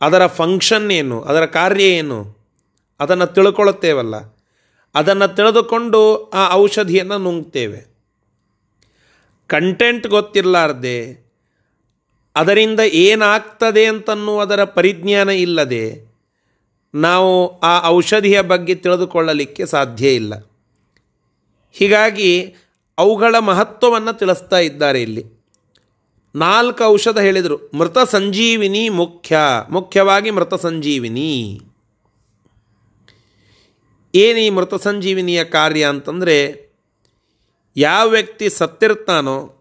ಅದರ 0.00 0.26
ಫಂಕ್ಷನ್ 0.26 0.90
ಏನು? 0.90 1.22
ಅದರ 1.22 1.46
ಕಾರ್ಯ 1.46 1.84
ಏನು? 1.84 2.36
ಅದನ್ನು 3.00 3.26
ತಿಳ್ಕೊಳ್ಳುತ್ತೇವಲ್ಲ 3.26 4.16
ಅದನ್ನು 4.94 5.36
ತಿಳಿದುಕೊಂಡು 5.36 6.30
ಆ 6.30 6.52
ಔಷಧಿಯನ್ನು 6.52 7.18
ನುಂಗ್ತೇವೆ. 7.18 7.80
ಕಂಟೆಂಟ್ 9.46 10.06
ಗೊತ್ತಿರಲಾರ್ದೆ, 10.06 11.24
ಅದರಿಂದ 12.36 12.80
ಏನಾಗ್ತದೆ 12.80 13.86
ಅಂತನ್ನುವುದರ 13.86 14.64
ಪರಿಜ್ಞಾನ 14.64 15.28
ಇಲ್ಲದೆ 15.28 16.13
ನಾವು 16.94 17.58
ಆ 17.58 17.88
ಔಷಧಿಯ 17.88 18.40
ಬಗ್ಗೆ 18.40 18.74
ತಿಳಿದುಕೊಳ್ಳಲಿಕ್ಕೆ 18.74 19.66
ಸಾಧ್ಯ 19.66 20.14
ಇಲ್ಲ. 20.14 20.34
ಹೀಗಾಗಿ 21.72 22.54
ಅವುಗಳ 22.98 23.38
ಮಹತ್ವವನ್ನು 23.38 24.18
ತಿಳಿಸ್ತಾ 24.18 24.58
ಇದ್ದಾರೆ 24.58 25.02
ಇಲ್ಲಿ. 25.02 25.44
ನಾಲ್ಕು 26.34 26.84
ಔಷಧ 26.84 27.18
ಹೇಳಿದರು. 27.18 27.70
ಮೃತ 27.74 27.98
ಸಂಜೀವಿನಿ 27.98 28.88
ಮುಖ್ಯ. 28.88 29.38
ಮುಖ್ಯವಾಗಿ 29.70 30.30
ಮೃತ 30.30 30.54
ಸಂಜೀವಿನಿ. 30.54 31.60
ಏನು 34.14 34.38
ಈ 34.38 34.50
ಮೃತ 34.50 34.74
ಸಂಜೀವಿನಿಯ 34.74 35.44
ಕಾರ್ಯ 35.44 35.86
ಅಂತಂದರೆ, 35.86 36.70
ಯಾವ 37.76 38.08
ವ್ಯಕ್ತಿ 38.08 38.50
ಸತ್ತಿರ್ತಾನೋ 38.50 39.54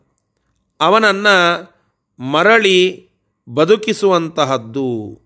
ಅವನನ್ನು 0.82 1.74
ಮರಳಿ 2.24 3.10
ಬದುಕಿಸುವಂತಹದ್ದು. 3.50 5.23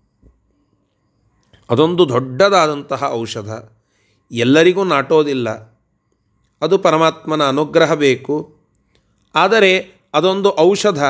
ಅದೊಂದು 1.70 2.08
ದೊಡ್ಡದಾದಂತಹ 2.08 3.04
ಔಷಧ. 3.10 3.70
ಎಲ್ಲರಿಗೂ 4.32 4.84
ನಾಟೋದಿಲ್ಲ. 4.84 5.50
ಅದು 6.62 6.78
ಪರಮಾತ್ಮನ 6.78 7.48
ಅನುಗ್ರಹ 7.48 7.94
ಬೇಕು. 7.94 8.56
ಆದರೆ 9.34 10.00
ಅದೊಂದು 10.14 10.58
ಔಷಧ. 10.58 11.04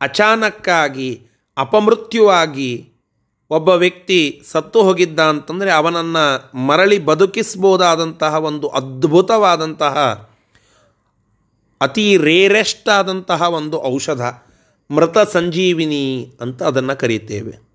ಅಚಾನಕ್ಕಾಗಿ, 0.00 1.26
ಅಪಮೃತ್ಯುವಾಗಿ 1.56 2.92
ಒಬ್ಬ 3.50 3.68
ವ್ಯಕ್ತಿ 3.68 4.42
ಸತ್ತು 4.44 4.82
ಹೋಗಿದ್ದ 4.82 5.20
ಅಂತಂದರೆ 5.20 5.72
ಅವನನ್ನು 5.72 6.56
ಮರಳಿ 6.58 6.98
ಬದುಕಿಸ್ಬೋದಾದಂತಹ 6.98 8.34
ಒಂದು 8.34 8.68
ಅದ್ಭುತವಾದಂತಹ, 8.68 10.28
ಅತಿ 11.80 12.16
ರೇರೆಸ್ಟ್ 12.16 12.88
ಆದಂತಹ 12.88 13.42
ಒಂದು 13.42 13.84
ಔಷಧ. 13.84 14.20
ಮೃತ 14.90 15.18
ಸಂಜೀವಿನಿ 15.18 16.34
ಅಂತ 16.40 16.62
ಅದನ್ನು 16.62 16.98
ಕರೀತೇವೆ. 16.98 17.65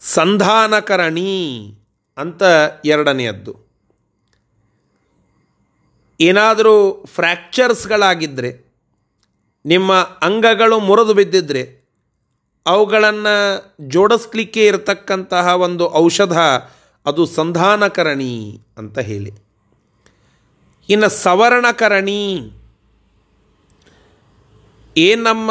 ಸಂಧಾನಕರಣಿ 0.00 1.74
ಅಂತ 2.16 2.42
ಎರಡನೆಯದ್ದು. 2.84 3.68
ಏನಾದರೂ 6.20 7.04
ಫ್ರ್ಯಾಕ್ಚರ್ಸ್ಗಳಾಗಿದ್ದರೆ 7.06 8.74
ನಿಮ್ಮ 9.66 9.92
ಅಂಗಗಳು 9.94 10.80
ಮುರಿದು 10.80 11.14
ಬಿದ್ದಿದ್ರೆ, 11.14 11.88
ಅವುಗಳನ್ನು 12.66 13.64
ಜೋಡಿಸ್ಲಿಕ್ಕೆ 13.88 14.66
ಇರತಕ್ಕಂತಹ 14.66 15.54
ಒಂದು 15.56 15.94
ಔಷಧ 15.94 16.38
ಅದು 17.06 17.26
ಸಂಧಾನಕರಣಿ 17.26 18.60
ಅಂತ 18.76 18.98
ಹೇಳಿ. 18.98 19.32
ಇನ್ನು 20.88 21.08
ಸವರ್ಣಕರಣಿ, 21.08 22.50
ಏನು 24.96 25.22
ನಮ್ಮ 25.22 25.50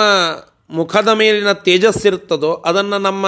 ಮುಖದ 0.70 1.08
ಮೇಲಿನ 1.08 1.52
ತೇಜಸ್ಸಿರುತ್ತದೋ 1.52 2.54
ಅದನ್ನು 2.54 2.98
ನಮ್ಮ 2.98 3.28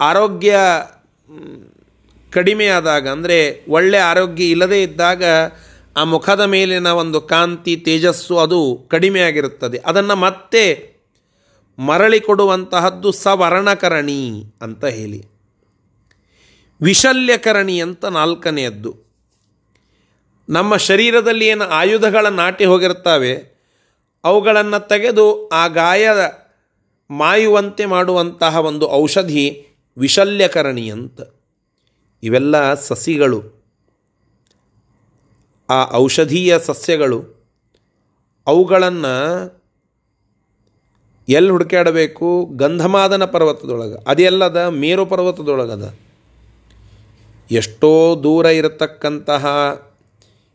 ಆರೋಗ್ಯ 0.00 0.56
ಕಡಿಮೆಯಾದಾಗ 1.28 1.76
ಕಡಿಮೆ 2.32 2.66
ಆದಾಗ, 2.68 3.04
ಅಂದರೆ 3.08 3.38
ಒಳ್ಳೆಯ 3.68 4.02
ಆರೋಗ್ಯ 4.02 4.44
ಇಲ್ಲದೇ 4.44 4.78
ಇದ್ದಾಗ 4.82 5.24
ಆ 5.96 6.02
ಮುಖದ 6.04 6.42
ಮೇಲಿನ 6.44 6.86
ಒಂದು 6.86 7.20
ಕಾಂತಿ, 7.20 7.74
ತೇಜಸ್ಸು 7.76 8.34
ಅದು 8.38 8.60
ಕಡಿಮೆ 8.90 9.20
ಆಗಿರುತ್ತದೆ. 9.20 9.78
ಅದನ್ನು 9.86 10.16
ಮತ್ತೆ 10.16 10.64
ಮರಳಿ 11.78 12.20
ಕೊಡುವಂತಹದ್ದು 12.20 13.08
ಸವರ್ಣಕರಣಿ 13.12 14.22
ಅಂತ 14.62 14.84
ಹೇಳಿ. 14.84 15.20
ವಿಶಲ್ಯಕರಣಿ 16.80 17.76
ಅಂತ 17.80 18.04
ನಾಲ್ಕನೆಯದ್ದು. 18.04 18.92
ನಮ್ಮ 20.48 20.72
ಶರೀರದಲ್ಲಿ 20.76 21.46
ಏನು 21.46 21.64
ಆಯುಧಗಳ 21.64 22.26
ನಾಟಿ 22.26 22.64
ಹೋಗಿರ್ತಾವೆ, 22.64 23.32
ಅವುಗಳನ್ನು 24.24 24.80
ತೆಗೆದು 24.88 25.26
ಆ 25.48 25.62
ಗಾಯ 25.74 26.08
ಮಾಯುವಂತೆ 27.10 27.86
ಮಾಡುವಂತಹ 27.86 28.56
ಒಂದು 28.56 28.90
ಔಷಧಿ 28.90 29.66
ವಿಶಲ್ಯಕರಣಿ 29.98 30.90
ಅಂತ 30.90 31.20
ಇವೆಲ್ಲ 32.22 32.74
ಸಸಿಗಳು. 32.74 33.42
ಆ 35.70 35.94
ಔಷಧೀಯ 35.94 36.58
ಸಸ್ಯಗಳು, 36.58 37.24
ಅವುಗಳನ್ನು 38.46 39.14
ಎಲ್ಲಿ 41.28 41.50
ಹುಡುಕಾಡಬೇಕು 41.50 42.46
ಗಂಧಮಾದನ 42.56 43.24
ಪರ್ವತದೊಳಗೆ. 43.24 44.10
ಅದೆಲ್ಲದ 44.10 44.56
ಮೇರು 44.56 45.06
ಪರ್ವತದೊಳಗದ. 45.06 45.94
ಎಷ್ಟೋ 47.50 48.20
ದೂರ 48.22 48.46
ಇರತಕ್ಕಂತಹ 48.46 49.46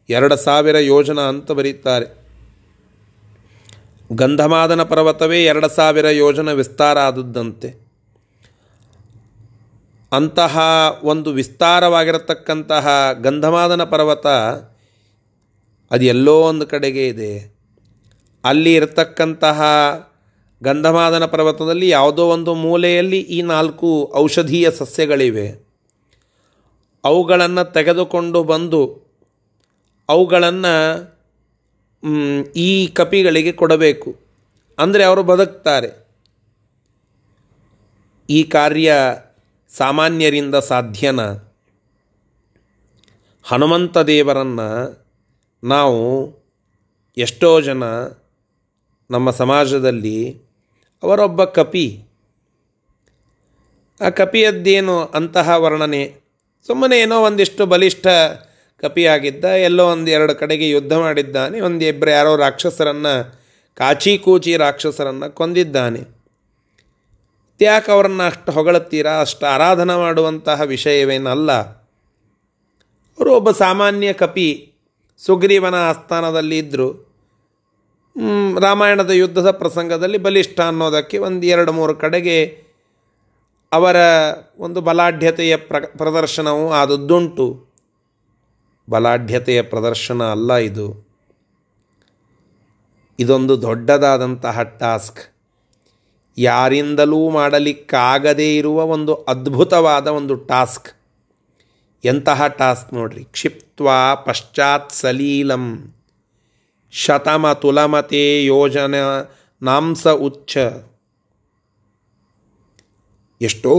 ಎರಡು 0.10 0.36
ಸಾವಿರ 0.36 0.78
ಯೋಜನಾ 0.78 1.22
ಅಂತ 1.22 1.52
ಬರೀತಾರೆ. 1.52 2.23
ಗಂಧಮಾದನ 4.16 4.84
ಪರ್ವತವೇ 4.84 5.44
ಎರಡು 5.44 5.70
ಸಾವಿರ 5.70 6.08
ಯೋಜನ 6.08 6.52
ವಿಸ್ತಾರ 6.52 7.00
ಆದದ್ದಂತೆ. 7.00 7.84
ಅಂತಹ 10.12 10.60
ಒಂದು 11.04 11.32
ವಿಸ್ತಾರವಾಗಿರತಕ್ಕಂತಹ 11.32 13.12
ಗಂಧಮಾದನ 13.22 13.84
ಪರ್ವತ 13.84 14.28
ಅದು 15.92 16.06
ಎಲ್ಲೋ 16.06 16.42
ಒಂದು 16.42 16.68
ಕಡೆಗೆ 16.68 17.08
ಇದೆ. 17.08 17.56
ಅಲ್ಲಿ 18.44 18.74
ಇರತಕ್ಕಂತಹ 18.74 19.62
ಗಂಧಮಾದನ 20.64 21.26
ಪರ್ವತದಲ್ಲಿ 21.26 21.90
ಯಾವುದೋ 21.90 22.28
ಒಂದು 22.28 22.56
ಮೂಲೆಯಲ್ಲಿ 22.56 23.20
ಈ 23.20 23.42
ನಾಲ್ಕು 23.42 24.14
ಔಷಧೀಯ 24.16 24.72
ಸಸ್ಯಗಳಿವೆ. 24.72 25.68
ಅವುಗಳನ್ನು 27.04 27.74
ತೆಗೆದುಕೊಂಡು 27.74 28.44
ಬಂದು 28.44 29.12
ಅವುಗಳನ್ನು 30.10 31.13
ಈ 32.56 32.88
ಕಪಿಗಳಿಗೆ 32.88 33.52
ಕೊಡಬೇಕು. 33.52 34.20
ಅಂದರೆ 34.80 35.04
ಅವರು 35.04 35.24
ಬದುಕ್ತಾರೆ. 35.24 36.08
ಈ 38.30 38.44
ಕಾರ್ಯ 38.44 38.94
ಸಾಮಾನ್ಯರಿಂದ 39.70 40.56
ಸಾಧ್ಯನ. 40.56 41.20
ಹನುಮಂತ 43.44 43.98
ದೇವರನ್ನು 43.98 45.04
ನಾವು 45.64 46.34
ಎಷ್ಟೋ 47.18 47.62
ಜನ 47.62 47.84
ನಮ್ಮ 49.12 49.32
ಸಮಾಜದಲ್ಲಿ 49.32 50.42
ಅವರೊಬ್ಬ 51.04 51.44
ಕಪಿ. 51.44 52.04
ಆ 54.02 54.10
ಕಪಿಯದ್ದೇನು 54.10 55.06
ಅಂತಹ 55.06 55.50
ವರ್ಣನೆ? 55.50 56.16
ಸುಮ್ಮನೆ 56.68 57.00
ಏನೋ 57.00 57.22
ಒಂದಿಷ್ಟು 57.22 57.66
ಬಲಿಷ್ಠ 57.66 58.08
ಕಪಿಯಾಗಿದ್ದ, 58.84 59.46
ಎಲ್ಲೋ 59.46 59.86
ಒಂದು 59.86 60.12
ಎರಡು 60.12 60.36
ಕಡೆಗೆ 60.36 60.70
ಯುದ್ಧ 60.70 60.94
ಮಾಡಿದ್ದಾನೆ. 60.94 61.62
ಒಂದು 61.62 61.86
ಇಬ್ಬರು 61.86 62.12
ಯಾರೋ 62.12 62.36
ರಾಕ್ಷಸರನ್ನು 62.36 63.44
ಕಾಚಿ 63.76 64.18
ಕೂಚಿ 64.18 64.58
ರಾಕ್ಷಸರನ್ನು 64.58 65.36
ಕೊಂದಿದ್ದಾನೆ. 65.36 66.02
ಯಾಕೆ 67.62 67.92
ಅವರನ್ನು 67.92 68.24
ಅಷ್ಟು 68.24 68.52
ಹೊಗಳುತ್ತೀರಾ? 68.52 69.12
ಅಷ್ಟು 69.12 69.46
ಆರಾಧನೆ 69.46 69.98
ಮಾಡುವಂತಹ 69.98 70.62
ವಿಷಯವೇನಲ್ಲ. 70.62 71.52
ಅವರು 73.18 73.36
ಒಬ್ಬ 73.36 73.52
ಸಾಮಾನ್ಯ 73.52 74.14
ಕಪಿ, 74.14 74.74
ಸುಗ್ರೀವನ 75.26 75.76
ಆಸ್ಥಾನದಲ್ಲಿ 75.76 76.58
ಇದ್ದರು 76.58 76.88
ರಾಮಾಯಣದ 78.62 79.10
ಯುದ್ಧದ 79.10 79.52
ಪ್ರಸಂಗದಲ್ಲಿ 79.52 80.18
ಬಲಿಷ್ಠ 80.18 80.60
ಅನ್ನೋದಕ್ಕೆ 80.60 81.18
ಒಂದು 81.18 81.46
ಎರಡು 81.48 81.72
ಮೂರು 81.72 81.96
ಕಡೆಗೆ 81.96 82.64
ಅವರ 83.72 83.96
ಒಂದು 84.58 84.82
ಬಲಾಢ್ಯತೆಯ 84.82 85.58
ಪ್ರ, 85.58 85.76
ಪ್ರದರ್ಶನವೂ 85.98 86.72
ಆದದ್ದುಂಟು. 86.72 87.73
ಬಲಾಢ್ಯತೆಯ 88.90 89.62
ಪ್ರದರ್ಶನ 89.62 90.24
ಅಲ್ಲ 90.24 90.56
ಇದು. 90.56 91.08
ಇದೊಂದು 93.20 93.62
ದೊಡ್ಡದಾದಂತಹ 93.62 94.62
ಟಾಸ್ಕ್. 94.62 95.20
ಯಾರಿಂದಲೂ 96.38 97.30
ಮಾಡಲಿಕ್ಕಾಗದೇ 97.30 98.56
ಇರುವ 98.56 98.84
ಒಂದು 98.84 99.16
ಅದ್ಭುತವಾದ 99.16 100.08
ಒಂದು 100.08 100.36
ಟಾಸ್ಕ್. 100.36 100.90
ಎಂತಹ 102.06 102.48
ಟಾಸ್ಕ್ 102.48 102.94
ನೋಡ್ರಿ. 102.94 103.24
ಕ್ಷಿಪ್ತ್ವ 103.24 103.90
ಪಶ್ಚಾತ್ 104.26 104.92
ಸಲೀಲಂ 104.92 105.94
ಶತಮ 106.92 107.54
ತುಲಮತೆ 107.54 108.46
ಯೋಜನ 108.46 108.96
ನಾಂಸ 109.62 110.08
ಉಚ್ಚ 110.08 110.58
ಎಷ್ಟೋ 113.42 113.74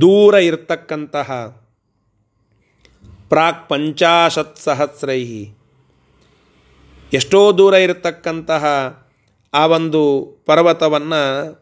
ದೂರ 0.00 0.34
ಇರತಕ್ಕಂತಹ 0.34 1.60
ಪ್ರಾಕ್ 3.34 3.68
ಪಂಚಾಶತ್ 3.68 4.58
ಸಹಸ್ರೈ. 4.58 5.46
ಎಷ್ಟೋ 7.12 7.58
ದೂರ 7.58 7.74
ಇರತಕ್ಕಂತಹ 7.74 8.64
ಆ 9.54 9.66
ಒಂದು 9.66 10.02
ಪರ್ವತವನ್ನು 10.46 11.52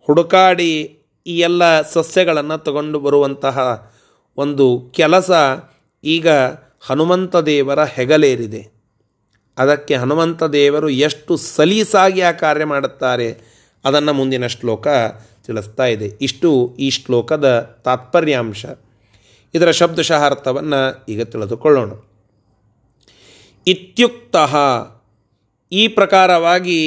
ಹುಡುಕಾಡಿ 0.00 0.98
ಈ 1.26 1.38
ಎಲ್ಲ 1.38 1.82
ಸಸ್ಯಗಳನ್ನು 1.82 2.62
ತಗೊಂಡು 2.62 3.00
ಬರುವಂತಹ 3.00 3.90
ಒಂದು 4.36 4.92
ಕೆಲಸ 4.94 5.30
ಈಗ 6.04 6.28
ಹನುಮಂತ 6.80 7.36
ದೇವರ 7.36 7.84
ಹೆಗಲೇರಿದೆ. 7.84 8.72
ಅದಕ್ಕೆ 9.58 9.94
ಹನುಮಂತ 9.94 10.42
ದೇವರು 10.42 10.88
ಎಷ್ಟು 10.88 11.36
ಸಲೀಸಾಗಿ 11.36 12.20
ಆ 12.20 12.30
ಕಾರ್ಯ 12.30 12.64
ಮಾಡುತ್ತಾರೆ 12.64 13.40
ಅದನ್ನು 13.84 14.12
ಮುಂದಿನ 14.12 14.46
ಶ್ಲೋಕ 14.46 14.86
ತಿಳಿಸ್ತಾ 15.46 15.84
ಇದೆ. 15.86 16.10
ಇಷ್ಟು 16.20 16.76
ಈ 16.78 16.90
ಶ್ಲೋಕದ 16.90 17.78
ತಾತ್ಪರ್ಯಾಂಶ. 17.84 18.66
ಇದರ 19.56 19.70
ಶಬ್ದಶಃ 19.70 20.20
ಅರ್ಥವನ್ನು 20.24 20.80
ಈಗ 21.08 21.22
ತಿಳಿದುಕೊಳ್ಳೋಣ. 21.22 21.90
ಇತ್ಯುಕ್ತ, 23.66 24.36
ಈ 25.72 25.88
ಪ್ರಕಾರವಾಗಿ 25.88 26.80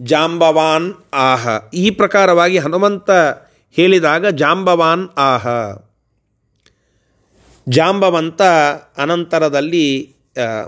ಜಾಂಬವಾನ್ 0.00 0.94
ಆಹ. 1.14 1.48
ಈ 1.74 1.90
ಪ್ರಕಾರವಾಗಿ 1.90 2.58
ಹನುಮಂತ 2.58 3.10
ಹೇಳಿದಾಗ 3.76 4.26
ಜಾಂಬವಾನ್ 4.26 5.08
ಆಹ. 5.18 5.46
ಜಾಂಬವಂತ 7.68 8.42
ಅನಂತರದಲ್ಲಿ 8.96 10.16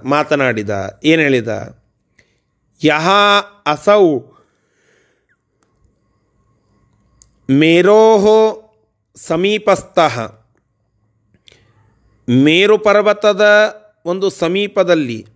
ಮಾತನಾಡಿದ, 0.04 1.00
ಏನು 1.04 1.22
ಹೇಳಿದ? 1.22 1.78
ಯಹ 2.80 3.08
ಅಸೌ 3.66 4.18
ಮೇರೋ 7.50 8.00
ಸಮೀಪಸ್ಥಃ. 9.16 10.43
ಮೇರು 12.28 12.78
ಪರ್ವತದ 12.78 13.44
ಒಂದು 14.04 14.30
ಸಮೀಪದಲ್ಲಿ 14.30 15.26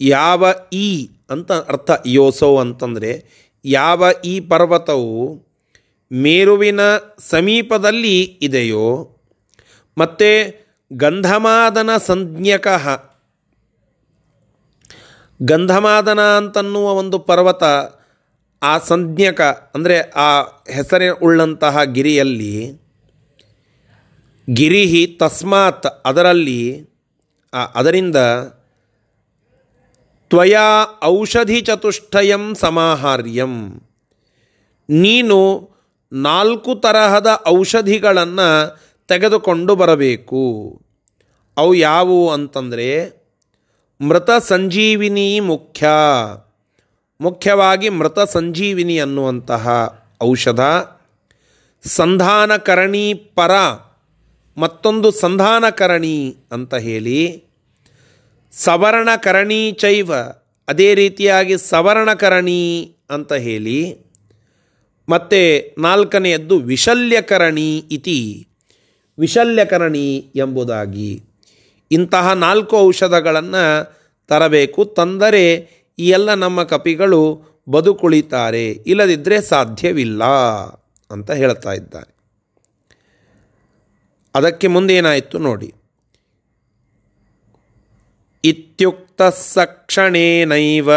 ಯಾವ 0.00 0.46
ಈ 0.72 1.08
ಅಂತ 1.30 1.52
ಅರ್ಥ 1.52 1.90
ಯೋಸೋ 2.06 2.56
ಅಂತಂದರೆ 2.56 3.44
ಯಾವ 3.64 4.04
ಈ 4.24 4.40
ಪರ್ವತವು 4.40 5.44
ಮೇರುವಿನ 6.12 6.80
ಸಮೀಪದಲ್ಲಿ 7.18 8.22
ಇದೆಯೋ 8.42 9.16
ಮತ್ತು 9.98 10.64
ಗಂಧಮಾದನ 10.92 11.90
ಸಂಜ್ಞಕ, 11.96 12.68
ಗಂಧಮಾದನ 15.42 16.20
ಅಂತನ್ನುವ 16.20 16.92
ಒಂದು 16.92 17.18
ಪರ್ವತ 17.18 17.64
ಆ 18.62 18.78
ಸಂಜ್ಞಕ 18.78 19.40
ಅಂದರೆ 19.74 20.00
ಆ 20.00 20.40
ಹೆಸರಿನ 20.70 21.10
ಉಳ್ಳಂತಹ 21.12 21.82
ಗಿರಿಯಲ್ಲಿ 21.82 22.83
ಗಿರಿಹಿ 24.52 25.06
ತಸ್ಮಾತ್ 25.06 25.86
ಅದರಲ್ಲಿ 26.04 26.90
ಅದರಿಂದ 27.74 28.16
ತ್ವಯಾ 30.28 31.00
ಔಷಧಿ 31.04 31.60
ಚತುಷ್ಟಯಂ 31.60 32.54
ಸಮಾಹಾರ್ಯಂ. 32.54 33.82
ನೀನು 34.88 35.70
ನಾಲ್ಕು 36.12 36.74
ತರಹದ 36.74 37.26
ಔಷಧಿಗಳನ್ನು 37.48 38.80
ತೆಗೆದುಕೊಂಡು 39.08 39.76
ಬರಬೇಕು. 39.76 40.82
ಅವು 41.56 41.74
ಯಾವುವು 41.74 42.30
ಅಂತಂದರೆ, 42.30 43.24
ಮೃತ 44.00 44.30
ಸಂಜೀವಿನಿ 44.30 45.40
ಮುಖ್ಯ. 45.40 45.86
ಮುಖ್ಯವಾಗಿ 47.20 47.88
ಮೃತ 47.88 48.18
ಸಂಜೀವಿನಿ 48.18 48.98
ಅನ್ನುವಂತಹ 48.98 49.94
ಔಷಧ, 50.22 50.60
ಸಂಧಾನಕರಣಿ 51.86 53.14
ಪರ 53.14 53.50
ಮತ್ತೊಂದು 54.56 55.10
ಸಂಧಾನಕರಣಿ 55.10 56.36
ಅಂತ 56.52 56.74
ಹೇಳಿ 56.74 57.44
ಸವರ್ಣಕರಣಿ 58.52 59.72
ಚೈವ, 59.72 60.12
ಅದೇ 60.68 60.94
ರೀತಿಯಾಗಿ 60.94 61.58
ಸವರ್ಣಕರಣಿ 61.58 62.94
ಅಂತ 63.10 63.32
ಹೇಳಿ, 63.32 64.10
ಮತ್ತು 65.08 65.74
ನಾಲ್ಕನೆಯದ್ದು 65.80 66.58
ವಿಶಲ್ಯಕರಣಿ 66.58 67.78
ಇತಿ. 67.78 68.48
ವಿಶಲ್ಯಕರಣಿ 69.18 70.32
ಎಂಬುದಾಗಿ 70.36 71.22
ಇಂತಹ 71.90 72.32
ನಾಲ್ಕು 72.32 72.76
ಔಷಧಗಳನ್ನು 72.76 73.64
ತರಬೇಕು. 74.28 74.84
ತಂದರೆ 74.84 75.44
ಈ 75.98 76.08
ಎಲ್ಲ 76.08 76.34
ನಮ್ಮ 76.34 76.62
ಕಪಿಗಳು 76.62 77.20
ಬದುಕುಳಿತಾರೆ 77.68 78.70
ಇಲ್ಲದಿದ್ದರೆ 78.70 79.40
ಸಾಧ್ಯವಿಲ್ಲ 79.40 80.24
ಅಂತ 81.10 81.30
ಹೇಳ್ತಾ 81.30 81.72
ಇದ್ದಾರೆ. 81.72 82.13
ಅದಕ್ಕೆ 84.34 84.66
ಮುಂದೇನಾಯಿತು 84.66 85.38
ನೋಡಿ. 85.38 85.74
ಇತ್ಯುಕ್ತ 88.44 89.22
ಸಕ್ಷಣೇನೈವ 89.22 90.90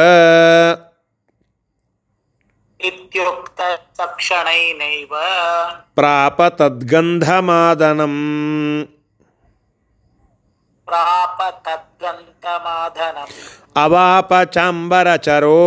ಇತ್ಯುಕ್ತ 2.80 3.62
ಸಕ್ಷಣೈನೈವ 3.97 5.13
ಪ್ರಾಪ 5.95 6.41
ತದ್ಗಂಧಮಾದನಂ 6.41 8.15
ಪ್ರಾಪ 10.88 11.41
ತದ್ಗಂಧಮಾದನಂ 11.65 13.32
ಅವಾಪ 13.76 14.34
ಚಾಂಬರಚರೋ 14.52 15.58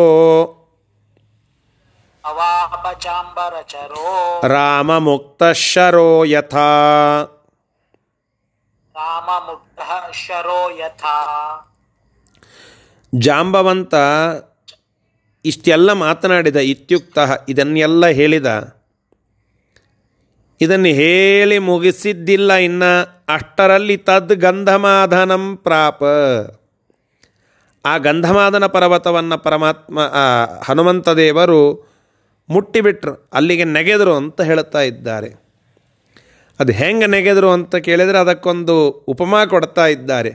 ಅವಾಪಚಾಂಬರಚರೋ 2.25 4.07
ರಾಮಮುಕ್ತಶರೋ 4.49 6.25
ಯಥಾ. 6.25 6.69
ಜಾಂಬವಂತ 13.13 13.95
ಇಷ್ಟೆಲ್ಲ 15.45 15.93
ಮಾತನಾಡಿದ 15.93 16.57
ಇತ್ಯುಕ್ತ 16.57 17.19
ಇದನ್ನೆಲ್ಲ 17.49 18.07
ಹೇಳಿದ. 18.21 18.47
ಇದನ್ನು 20.61 20.91
ಹೇಳಿ 21.01 21.59
ಮುಗಿಸಿದ್ದಿಲ್ಲ 21.59 22.53
ಇನ್ನ 22.53 22.85
ಅಷ್ಟರಲ್ಲಿ 23.29 23.97
ತದ್ 24.09 24.35
ಗಂಧಮಾಧನಂ 24.45 25.45
ಪ್ರಾಪ. 25.57 26.03
ಆ 27.85 27.93
ಗಂಧಮಾದನ 28.07 28.67
ಪರ್ವತವನ್ನು 28.67 29.39
ಪರಮಾತ್ಮ 29.39 30.01
ಹನುಮಂತ 30.69 31.09
ದೇವರು 31.09 31.61
ಮುಟ್ಟಿಬಿಟ್ರು, 32.49 33.31
ಅಲ್ಲಿಗೆ 33.33 33.65
ನೆಗೆದರು 33.65 34.15
ಅಂತ 34.15 34.41
ಹೇಳ್ತಾ 34.41 34.81
ಇದ್ದಾರೆ. 34.81 35.50
ಅದು 36.61 36.73
ಹೆಂಗೆ 36.73 37.07
ನೆಗೆದರು 37.07 37.51
ಅಂತ 37.51 37.77
ಕೇಳಿದರೆ 37.77 38.19
ಅದಕ್ಕೊಂದು 38.19 38.89
ಉಪಮಾ 38.89 39.47
ಕೊಡ್ತಾ 39.47 39.87
ಇದ್ದಾರೆ. 39.87 40.31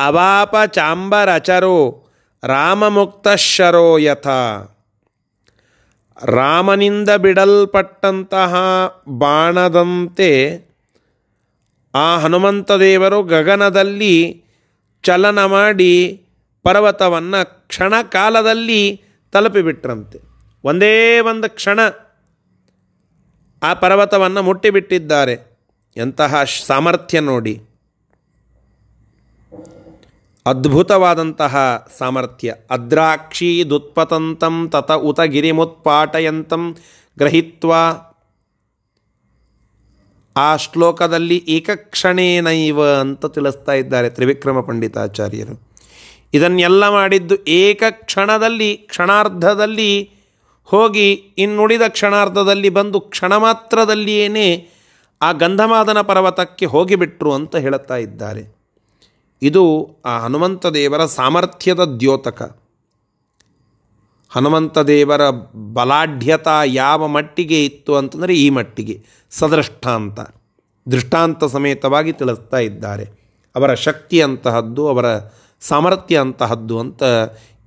ಅವಾಪ 0.00 0.54
ಚಾಂಬರಚರೋ 0.66 2.06
ರಾಮಮುಕ್ತಶರೋ 2.44 3.98
ಯಥ. 3.98 4.26
ರಾಮನಿಂದ 6.24 7.10
ಬಿಡಲ್ಪಟ್ಟಂತಹ 7.10 8.54
ಬಾಣದಂತೆ 9.08 10.60
ಆ 11.94 12.18
ಹನುಮಂತ 12.18 12.72
ದೇವರು 12.72 13.22
ಗಗನದಲ್ಲಿ 13.22 14.44
ಚಲನ 15.02 15.44
ಮಾಡಿ 15.44 16.24
ಪರ್ವತವನ್ನು 16.62 17.68
ಕ್ಷಣ 17.68 17.94
ಕಾಲದಲ್ಲಿ 18.02 19.02
ತಲುಪಿಬಿಟ್ರಂತೆ. 19.32 20.18
ಒಂದೇ 20.64 21.20
ಒಂದು 21.20 21.54
ಕ್ಷಣ 21.54 21.80
ಆ 23.62 23.74
ಪರ್ವತವನ್ನು 23.74 24.42
ಮುಟ್ಟಿಬಿಟ್ಟಿದ್ದಾರೆ. 24.42 25.38
ಎಂತಹ 25.96 26.34
ಸಾಮರ್ಥ್ಯ 26.66 27.20
ನೋಡಿ. 27.20 27.62
ಅದ್ಭುತವಾದಂತಹ 30.46 31.86
ಸಾಮರ್ಥ್ಯ. 31.98 32.54
ಅದ್ರಾಕ್ಷಿ 32.70 33.64
ದುತ್ಪತಂತಂ 33.70 34.68
ತತ 34.68 34.92
ಉತ 34.92 35.20
ಗಿರಿಮುತ್ಪಾಟಯಂತಂ 35.20 36.76
ಗ್ರಹಿತ್ವ. 37.18 37.72
ಆ 40.36 40.56
ಶ್ಲೋಕದಲ್ಲಿ 40.56 41.44
ಏಕಕ್ಷಣೇನೈವ 41.48 42.86
ಅಂತ 42.86 43.26
ತಿಳಿಸ್ತಾ 43.26 43.72
ಇದ್ದಾರೆ 43.72 44.10
ತ್ರಿವಿಕ್ರಮ 44.10 44.60
ಪಂಡಿತಾಚಾರ್ಯರು. 44.60 45.60
ಇದನ್ನೆಲ್ಲ 46.34 46.88
ಮಾಡಿದ್ದು 46.88 47.44
ಏಕಕ್ಷಣದಲ್ಲಿ, 47.44 48.76
ಕ್ಷಣಾರ್ಧದಲ್ಲಿ 48.76 50.11
ಹೋಗಿ 50.64 51.12
ಇನ್ನುಳಿದ 51.38 51.82
ಕ್ಷಣಾರ್ಧದಲ್ಲಿ 51.88 52.68
ಬಂದು 52.68 53.00
ಕ್ಷಣ 53.00 53.36
ಮಾತ್ರದಲ್ಲಿಯೇ 53.36 54.70
ಆ 55.22 55.32
ಗಂಧಮಾದನ 55.32 56.00
ಪರ್ವತಕ್ಕೆ 56.00 56.66
ಹೋಗಿಬಿಟ್ರು 56.66 57.32
ಅಂತ 57.32 57.56
ಹೇಳುತ್ತಾ 57.56 57.96
ಇದ್ದಾರೆ. 57.96 58.56
ಇದು 59.42 59.96
ಆ 60.04 60.18
ಹನುಮಂತ 60.18 60.66
ದೇವರ 60.66 61.06
ಸಾಮರ್ಥ್ಯದ 61.06 61.80
ದ್ಯೋತಕ. 61.80 62.58
ಹನುಮಂತ 64.30 64.78
ದೇವರ 64.78 65.30
ಬಲಾಢ್ಯತಾ 65.72 66.64
ಯಾವ 66.64 67.06
ಮಟ್ಟಿಗೆ 67.06 67.64
ಇತ್ತು 67.64 67.96
ಅಂತಂದರೆ 67.96 68.34
ಈ 68.34 68.50
ಮಟ್ಟಿಗೆ, 68.50 69.02
ಸದೃಷ್ಟಾಂತ. 69.30 70.20
ದೃಷ್ಟಾಂತ 70.90 71.44
ಸಮೇತವಾಗಿ 71.44 72.12
ತಿಳಿಸ್ತಾ 72.12 72.56
ಇದ್ದಾರೆ. 72.56 73.04
ಅವರ 73.56 73.74
ಶಕ್ತಿ 73.74 74.22
ಅಂತಹದ್ದು, 74.22 74.88
ಅವರ 74.88 75.06
ಸಾಮರ್ಥ್ಯ 75.60 76.20
ಅಂತಹದ್ದು 76.20 76.78
ಅಂತ 76.78 77.02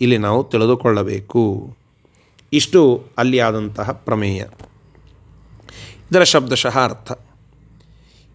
ಇಲ್ಲಿ 0.01 0.17
ನಾವು 0.17 0.43
ತಿಳಿದುಕೊಳ್ಳಬೇಕು. 0.43 1.75
ಇಷ್ಟು 2.55 3.09
ಅಲ್ಲಿ 3.17 3.39
ಆದಂತಹ 3.39 3.91
ಪ್ರಮೇಯ. 3.91 4.45
ಇದರ 6.11 6.23
ಶಬ್ದಶಃ 6.23 6.79
ಅರ್ಥ. 6.83 7.11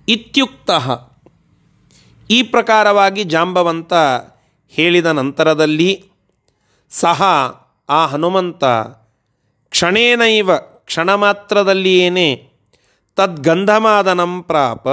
ಇತ್ಯುಕ್ತ 0.09 0.71
ಈ 2.31 2.43
ಪ್ರಕಾರವಾಗಿ 2.43 3.25
ಜಾಂಬವಂತ 3.25 3.93
ಹೇಳಿದ 4.69 5.07
ನಂತರದಲ್ಲಿ 5.07 6.05
ಸಹ 6.91 7.23
ಆ 7.89 8.07
ಹನುಮಂತ 8.07 8.65
ಕ್ಷಣೇನೈವ 9.71 10.57
ಕ್ಷಣ 10.57 11.15
ಮಾತ್ರದಲ್ಲಿಯೇನೆ 11.15 12.51
ತದ್ಗಂಧಮಾದನಂ 13.17 14.43
ಪ್ರಾಪ. 14.43 14.89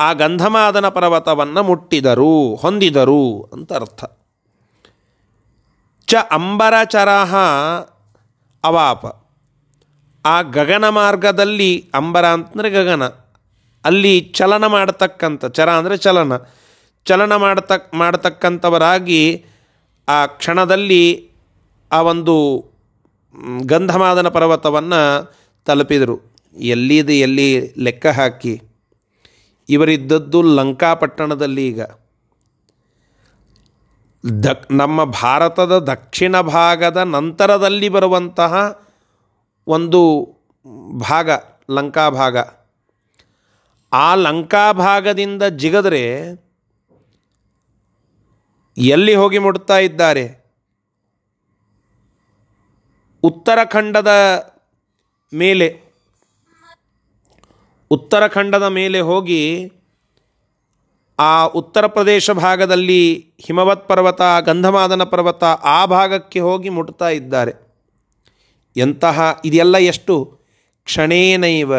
ಆ 0.00 0.12
ಗಂಧಮಾದನ 0.12 0.88
ಪರ್ವತವನ್ನು 0.88 1.62
ಮುಟ್ಟಿದರು, 1.62 2.54
ಹೊಂದಿದರು 2.54 3.50
ಅಂತ 3.52 3.72
ಅರ್ಥ. 3.72 4.04
ಚ 6.06 6.14
ಅಂಬರಚರಹ 6.30 7.34
ಅವಾಪ. 8.64 9.06
ಆ 10.26 10.42
ಗಗನ 10.42 10.88
ಮಾರ್ಗದಲ್ಲಿ 10.88 11.90
ಅಂಬರ 11.94 12.26
ಅಂತಂದರೆ 12.26 12.70
ಗಗನ. 12.70 13.02
ಅಲ್ಲಿ 13.84 14.20
ಚಲನ 14.20 14.66
ಮಾಡತಕ್ಕಂಥ, 14.66 15.44
ಚರ 15.44 15.70
ಅಂದರೆ 15.70 15.96
ಚಲನ. 15.96 16.32
ಚಲನ 17.04 17.36
ಮಾಡತಕ್ 17.36 17.94
ಮಾಡತಕ್ಕಂಥವರಾಗಿ 17.94 19.44
ಆ 20.08 20.26
ಕ್ಷಣದಲ್ಲಿ 20.26 21.30
ಆ 21.92 22.02
ಒಂದು 22.02 22.64
ಗಂಧಮಾದನ 23.66 24.28
ಪರ್ವತವನ್ನು 24.28 25.32
ತಲುಪಿದರು. 25.64 26.34
ಎಲ್ಲಿದು 26.56 27.12
ಎಲ್ಲಿ 27.12 27.74
ಲೆಕ್ಕ 27.78 28.06
ಹಾಕಿ. 28.06 28.62
ಇವರಿದ್ದದ್ದು 29.68 30.42
ಲಂಕಾಪಟ್ಟಣದಲ್ಲಿ 30.42 31.68
ಈಗ. 31.68 31.80
ದಕ್, 34.24 34.72
ನಮ್ಮ 34.72 35.04
ಭಾರತದ 35.04 35.78
ದಕ್ಷಿಣ 35.78 36.40
ಭಾಗದ 36.40 36.96
ನಂತರದಲ್ಲಿ 36.96 37.88
ಬರುವಂತಹ 37.88 38.82
ಒಂದು 39.66 40.00
ಭಾಗ, 40.98 41.30
ಲಂಕಾ 41.70 42.08
ಭಾಗ. 42.08 42.36
ಆ 43.92 44.14
ಲಂಕಾ 44.14 44.72
ಭಾಗದಿಂದ 44.72 45.42
ಜಿಗದ್ರೆ 45.42 46.02
ಎಲ್ಲಿ 48.78 49.14
ಹೋಗಿ 49.14 49.38
ಮುಟ್ತಾ 49.38 49.78
ಇದ್ದಾರೆ? 49.78 50.44
ಉತ್ತರಾಖಂಡದ 53.22 54.12
ಮೇಲೆ. 55.34 55.80
ಉತ್ತರಾಖಂಡದ 57.90 58.62
ಮೇಲೆ 58.62 59.00
ಹೋಗಿ 59.00 59.72
ಆ 61.18 61.44
ಉತ್ತರ 61.44 61.86
ಪ್ರದೇಶ 61.86 62.30
ಭಾಗದಲ್ಲಿ 62.30 63.32
ಹಿಮವತ್ 63.38 63.88
ಪರ್ವತ, 63.88 64.20
ಗಂಧಮಾದನ 64.40 65.02
ಪರ್ವತ 65.02 65.44
ಆ 65.44 65.86
ಭಾಗಕ್ಕೆ 65.86 66.40
ಹೋಗಿ 66.40 66.68
ಮುಟ್ತಾ 66.68 67.08
ಇದ್ದಾರೆ. 67.08 67.52
ಎಂತಹ, 68.76 69.40
ಇದೆಲ್ಲ 69.44 69.78
ಎಷ್ಟು? 69.78 70.40
ಕ್ಷಣೇನೈವ, 70.84 71.74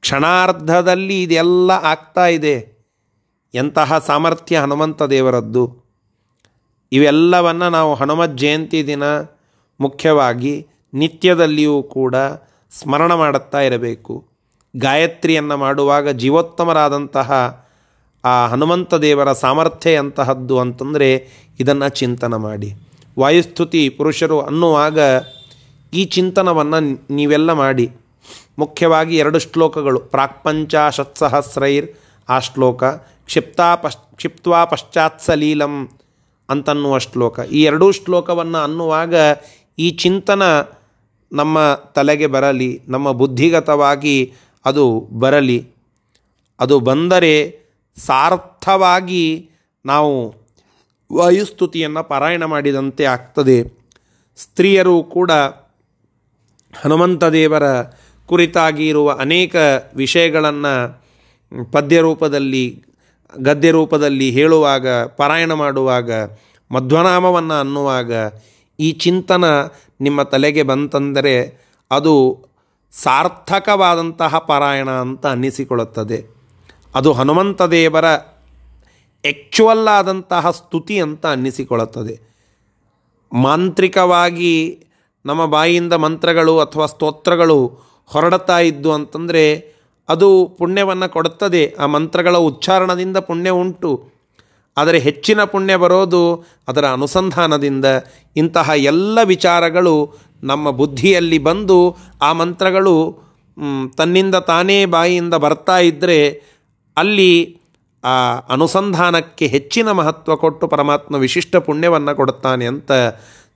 ಕ್ಷಣಾರ್ಧದಲ್ಲಿ 0.00 1.22
ಇದೆಲ್ಲ 1.22 1.70
ಆಗ್ತಾ 1.70 2.26
ಇದೆ. 2.26 2.72
ಎಂತಹ 3.54 3.98
ಸಾಮರ್ಥ್ಯ 3.98 4.58
ಹನುಮಂತ 4.58 5.02
ದೇವರದ್ದು. 5.02 5.82
ಇವೆಲ್ಲವನ್ನು 6.92 7.70
ನಾವು 7.70 7.94
ಹನುಮತ್ 7.94 8.38
ಜಯಂತಿ 8.38 8.86
ದಿನ 8.86 9.02
ಮುಖ್ಯವಾಗಿ 9.80 10.66
ನಿತ್ಯದಲ್ಲಿಯೂ 10.94 11.82
ಕೂಡ 11.82 12.14
ಸ್ಮರಣ 12.70 13.14
ಮಾಡುತ್ತಾ 13.14 13.60
ಇರಬೇಕು. 13.60 14.28
ಗಾಯತ್ರಿಯನ್ನು 14.76 15.56
ಮಾಡುವಾಗ 15.56 16.08
ಜೀವೋತ್ತಮರಾದಂತಹ 16.08 17.61
ಆ 18.24 18.46
ಹನುಮಂತ 18.46 18.94
ದೇವರ 18.94 19.32
ಸಾಮರ್ಥ್ಯ 19.32 19.92
ಎಂತಹದ್ದು 19.92 20.58
ಅಂತಂದರೆ 20.58 21.28
ಇದನ್ನು 21.60 21.88
ಚಿಂತನ 21.88 22.36
ಮಾಡಿ. 22.36 22.74
ವಾಯುಸ್ತುತಿ 23.18 23.88
ಪುರುಷರು 23.88 24.40
ಅನ್ನುವಾಗ 24.40 24.98
ಈ 25.94 26.04
ಚಿಂತನವನ್ನು 26.04 27.14
ನೀವೆಲ್ಲ 27.14 27.52
ಮಾಡಿ. 27.52 27.90
ಮುಖ್ಯವಾಗಿ 28.58 29.16
ಎರಡು 29.16 29.38
ಶ್ಲೋಕಗಳು 29.38 30.00
ಪ್ರಾಕ್ಪಂಚಾಶತ್ಸಹಸ್ರೈರ್ 30.00 31.92
ಆ 32.28 32.38
ಶ್ಲೋಕ, 32.38 32.84
ಕ್ಷಿಪ್ತಾ 33.24 33.76
ಪಶ್, 33.76 33.96
ಕ್ಷಿಪ್ತ್ವಾ 33.96 34.64
ಪಶ್ಚಾತ್ಸಲೀಲಂ 34.64 35.88
ಅಂತನ್ನುವ 36.50 36.98
ಶ್ಲೋಕ. 36.98 37.40
ಈ 37.40 37.62
ಎರಡೂ 37.62 37.92
ಶ್ಲೋಕವನ್ನು 37.92 38.58
ಅನ್ನುವಾಗ 38.58 39.14
ಈ 39.78 39.90
ಚಿಂತನ 39.90 40.42
ನಮ್ಮ 41.32 41.80
ತಲೆಗೆ 41.94 42.26
ಬರಲಿ, 42.26 42.80
ನಮ್ಮ 42.88 43.12
ಬುದ್ಧಿಗತವಾಗಿ 43.12 44.32
ಅದು 44.64 45.08
ಬರಲಿ. 45.12 45.68
ಅದು 46.60 46.80
ಬಂದರೆ 46.80 47.61
ಸಾರ್ಥವಾಗಿ 47.96 49.50
ನಾವು 49.86 50.34
ವಾಯುಸ್ತುತಿಯನ್ನು 51.12 52.04
ಪಾರಾಯಣ 52.04 52.44
ಮಾಡಿದಂತೆ 52.44 53.04
ಆಗ್ತದೆ. 53.04 53.82
ಸ್ತ್ರೀಯರು 54.36 55.02
ಕೂಡ 55.02 55.30
ಹನುಮಂತ 56.74 57.24
ದೇವರ 57.24 57.62
ಕುರಿತಾಗಿ 58.26 58.88
ಇರುವ 58.88 59.10
ಅನೇಕ 59.10 59.56
ವಿಷಯಗಳನ್ನು 59.96 61.02
ಪದ್ಯ 61.72 62.00
ರೂಪದಲ್ಲಿ, 62.00 62.84
ಗದ್ಯ 63.38 63.70
ರೂಪದಲ್ಲಿ 63.70 64.30
ಹೇಳುವಾಗ, 64.30 64.88
ಪಾರಾಯಣ 64.88 65.52
ಮಾಡುವಾಗ, 65.52 66.12
ಮಧ್ವನಾಮವನ್ನು 66.70 67.54
ಅನ್ನುವಾಗ 67.54 68.12
ಈ 68.80 68.92
ಚಿಂತನ 68.92 69.44
ನಿಮ್ಮ 70.00 70.22
ತಲೆಗೆ 70.22 70.62
ಬಂತಂದರೆ 70.62 71.64
ಅದು 71.90 72.44
ಸಾರ್ಥಕವಾದಂತಹ 72.92 74.38
ಪಾರಾಯಣ 74.38 74.90
ಅಂತ 74.90 75.26
ಅನ್ನಿಸಿಕೊಳ್ಳುತ್ತದೆ. 75.26 76.41
ಅದು 76.94 77.12
ಹನುಮಂತ 77.12 77.62
ದೇವರ 77.62 78.06
ಆ್ಯಕ್ಚುವಲ್ 78.06 79.88
ಆದಂತಹ 79.88 80.50
ಸ್ತುತಿ 80.50 81.00
ಅಂತ 81.00 81.26
ಅನ್ನಿಸಿಕೊಳ್ಳುತ್ತದೆ. 81.26 82.20
ಮಾಂತ್ರಿಕವಾಗಿ 83.32 84.84
ನಮ್ಮ 85.26 85.46
ಬಾಯಿಯಿಂದ 85.46 85.92
ಮಂತ್ರಗಳು 85.92 86.60
ಅಥವಾ 86.60 86.86
ಸ್ತೋತ್ರಗಳು 86.86 87.78
ಹೊರಡುತ್ತಾ 88.06 88.58
ಇದ್ದು 88.58 88.92
ಅಂತಂದರೆ 88.92 89.74
ಅದು 90.08 90.54
ಪುಣ್ಯವನ್ನು 90.58 91.12
ಕೊಡುತ್ತದೆ. 91.12 91.74
ಆ 91.78 91.86
ಮಂತ್ರಗಳ 91.86 92.36
ಉಚ್ಚಾರಣದಿಂದ 92.36 93.16
ಪುಣ್ಯ 93.16 93.50
ಉಂಟು. 93.50 94.08
ಆದರೆ 94.76 94.98
ಹೆಚ್ಚಿನ 94.98 95.44
ಪುಣ್ಯ 95.44 95.76
ಬರೋದು 95.76 96.44
ಅದರ 96.68 96.84
ಅನುಸಂಧಾನದಿಂದ. 96.84 97.84
ಇಂತಹ 98.36 98.70
ಎಲ್ಲ 98.76 99.18
ವಿಚಾರಗಳು 99.24 100.18
ನಮ್ಮ 100.42 100.70
ಬುದ್ಧಿಯಲ್ಲಿ 100.70 101.38
ಬಂದು 101.38 101.96
ಆ 102.22 102.32
ಮಂತ್ರಗಳು 102.32 103.18
ತನ್ನಿಂದ 103.96 104.34
ತಾನೇ 104.34 104.86
ಬಾಯಿಯಿಂದ 104.86 105.34
ಬರ್ತಾ 105.34 105.78
ಇದ್ದರೆ 105.78 106.51
ಅಲ್ಲಿ 106.96 107.32
ಆ 108.04 108.16
ಅನುಸಂಧಾನಕ್ಕೆ 108.48 109.46
ಹೆಚ್ಚಿನ 109.46 109.88
ಮಹತ್ವ 109.90 110.36
ಕೊಟ್ಟು 110.36 110.64
ಪರಮಾತ್ಮ 110.68 111.14
ವಿಶಿಷ್ಟ 111.16 111.56
ಪುಣ್ಯವನ್ನು 111.66 112.12
ಕೊಡುತ್ತಾನೆ 112.16 112.64
ಅಂತ 112.66 112.92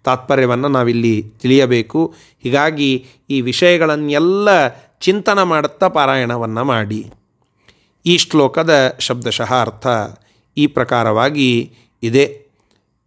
ತಾತ್ಪರ್ಯವನ್ನು 0.05 0.69
ನಾವಿಲ್ಲಿ 0.69 1.15
ತಿಳಿಯಬೇಕು. 1.43 2.01
ಹೀಗಾಗಿ 2.45 2.91
ಈ 3.31 3.39
ವಿಷಯಗಳನ್ನೆಲ್ಲ 3.41 4.49
ಚಿಂತನ 5.01 5.41
ಮಾಡುತ್ತಾ 5.43 5.89
ಪಾರಾಯಣವನ್ನು 5.89 6.65
ಮಾಡಿ. 6.65 7.01
ಈ 8.05 8.15
ಶ್ಲೋಕದ 8.19 8.73
ಶಬ್ದಶಃ 8.99 9.51
ಅರ್ಥ 9.61 9.87
ಈ 10.57 10.67
ಪ್ರಕಾರವಾಗಿ 10.67 11.51
ಇದೆ. 12.03 12.27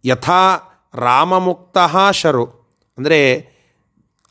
ಯಥಾ 0.04 0.42
ರಾಮಮುಕ್ತ 0.94 1.78
ಶರು. 2.12 2.46
ಅಂದರೆ 2.98 3.20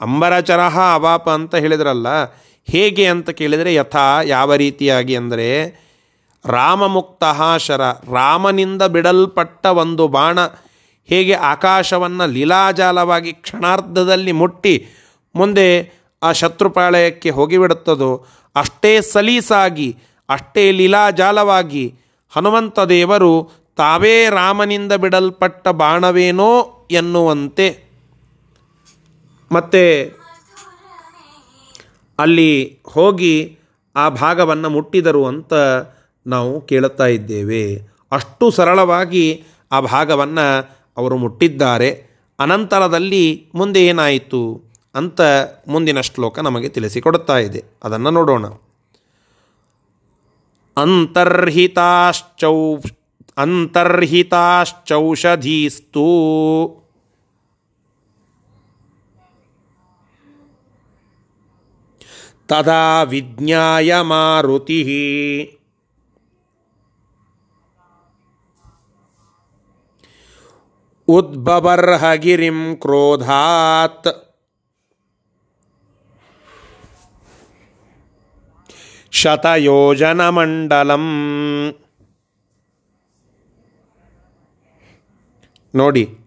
ಅಂಬರಚರ 0.01 0.61
ಅವಾಪ 0.95 1.25
ಅಂತ 1.29 1.55
ಹೇಳಿದ್ರಲ್ಲ, 1.55 2.07
ಹೇಗೆ 2.67 3.05
ಅಂತ 3.07 3.29
ಕೇಳಿದರೆ 3.29 3.71
ಯಥಾ 3.73 4.07
ಯಾವ 4.21 4.55
ರೀತಿಯಾಗಿ 4.55 5.13
ಅಂದರೆ 5.15 5.47
ರಾಮಮುಕ್ತ 6.45 7.23
ಶರ. 7.57 7.81
ರಾಮನಿಂದ 7.91 8.81
ಬಿಡಲ್ಪಟ್ಟ 8.81 9.65
ಒಂದು 9.65 10.07
ಬಾಣ. 10.07 10.39
ಹೇಗೆ 11.05 11.33
ಆಕಾಶವನ್ನು 11.33 12.27
ಲೀಲಾಜಾಲವಾಗಿ 12.27 13.33
ಕ್ಷಣಾರ್ಧದಲ್ಲಿ 13.33 14.31
ಮುಟ್ಟಿ 14.31 14.87
ಮುಂದೆ 15.35 15.91
ಆ 16.23 16.31
ಶತ್ರುಪಾಳಯಕ್ಕೆ 16.31 17.29
ಹೋಗಿಬಿಡುತ್ತದೋ, 17.29 18.25
ಅಷ್ಟೇ 18.55 19.01
ಸಲೀಸಾಗಿ, 19.01 19.97
ಅಷ್ಟೇ 20.29 20.71
ಲೀಲಾಜಾಲವಾಗಿ 20.71 21.95
ಹನುಮಂತ 22.29 22.79
ದೇವರು 22.79 23.51
ತಾವೇ 23.75 24.29
ರಾಮನಿಂದ 24.29 24.93
ಬಿಡಲ್ಪಟ್ಟ 24.93 25.67
ಬಾಣವೇನೋ 25.67 26.87
ಎನ್ನುವಂತೆ. 26.91 27.83
ಮತ್ತೆ 29.51 30.13
ಅಲ್ಲಿ 32.19 32.79
ಹೋಗಿ 32.83 33.59
ಆ 33.95 34.09
ಭಾಗವನ್ನು 34.09 34.69
ಮುಟ್ಟಿದರು 34.69 35.25
ಅಂತ 35.25 35.53
ನಾವು 36.29 36.61
ಕೇಳುತ್ತಾ 36.61 37.05
ಇದ್ದೇವೆ. 37.05 37.81
ಅಷ್ಟು 38.11 38.51
ಸರಳವಾಗಿ 38.51 39.43
ಆ 39.71 39.79
ಭಾಗವನ್ನು 39.79 40.77
ಅವರು 40.97 41.17
ಮುಟ್ಟಿದ್ದಾರೆ. 41.17 42.07
ಅನಂತರದಲ್ಲಿ 42.39 43.47
ಮುಂದೆ 43.55 43.85
ಏನಾಯಿತು 43.85 44.63
ಅಂತ 44.95 45.21
ಮುಂದಿನ 45.67 46.01
ಶ್ಲೋಕ 46.01 46.39
ನಮಗೆ 46.39 46.69
ತಿಳಿಸಿಕೊಡುತ್ತಾ 46.69 47.37
ಇದೆ. 47.37 47.63
ಅದನ್ನು 47.83 48.11
ನೋಡೋಣ. 48.11 48.45
ಅಂತರ್ಹಿತಾಶ್ಚೌ 50.77 52.77
ಅಂತರ್ಹಿತಾಶ್ಚೌಷಧೀಸ್ತು. 53.37 56.07
ತದಾ 62.47 63.03
ವಿಜ್ಞಾಯ 63.03 64.01
ಮಾರುತಿ 64.01 65.55
ಉದ್ಬಬರ್ಹಗಿರಿಂ 71.09 72.75
ಕ್ರೋಧಾತ್. 72.75 74.07
ಶತಯೋಜನಮಂಡಲಂ. 79.11 81.05
ನೋಡಿ. 85.75 86.17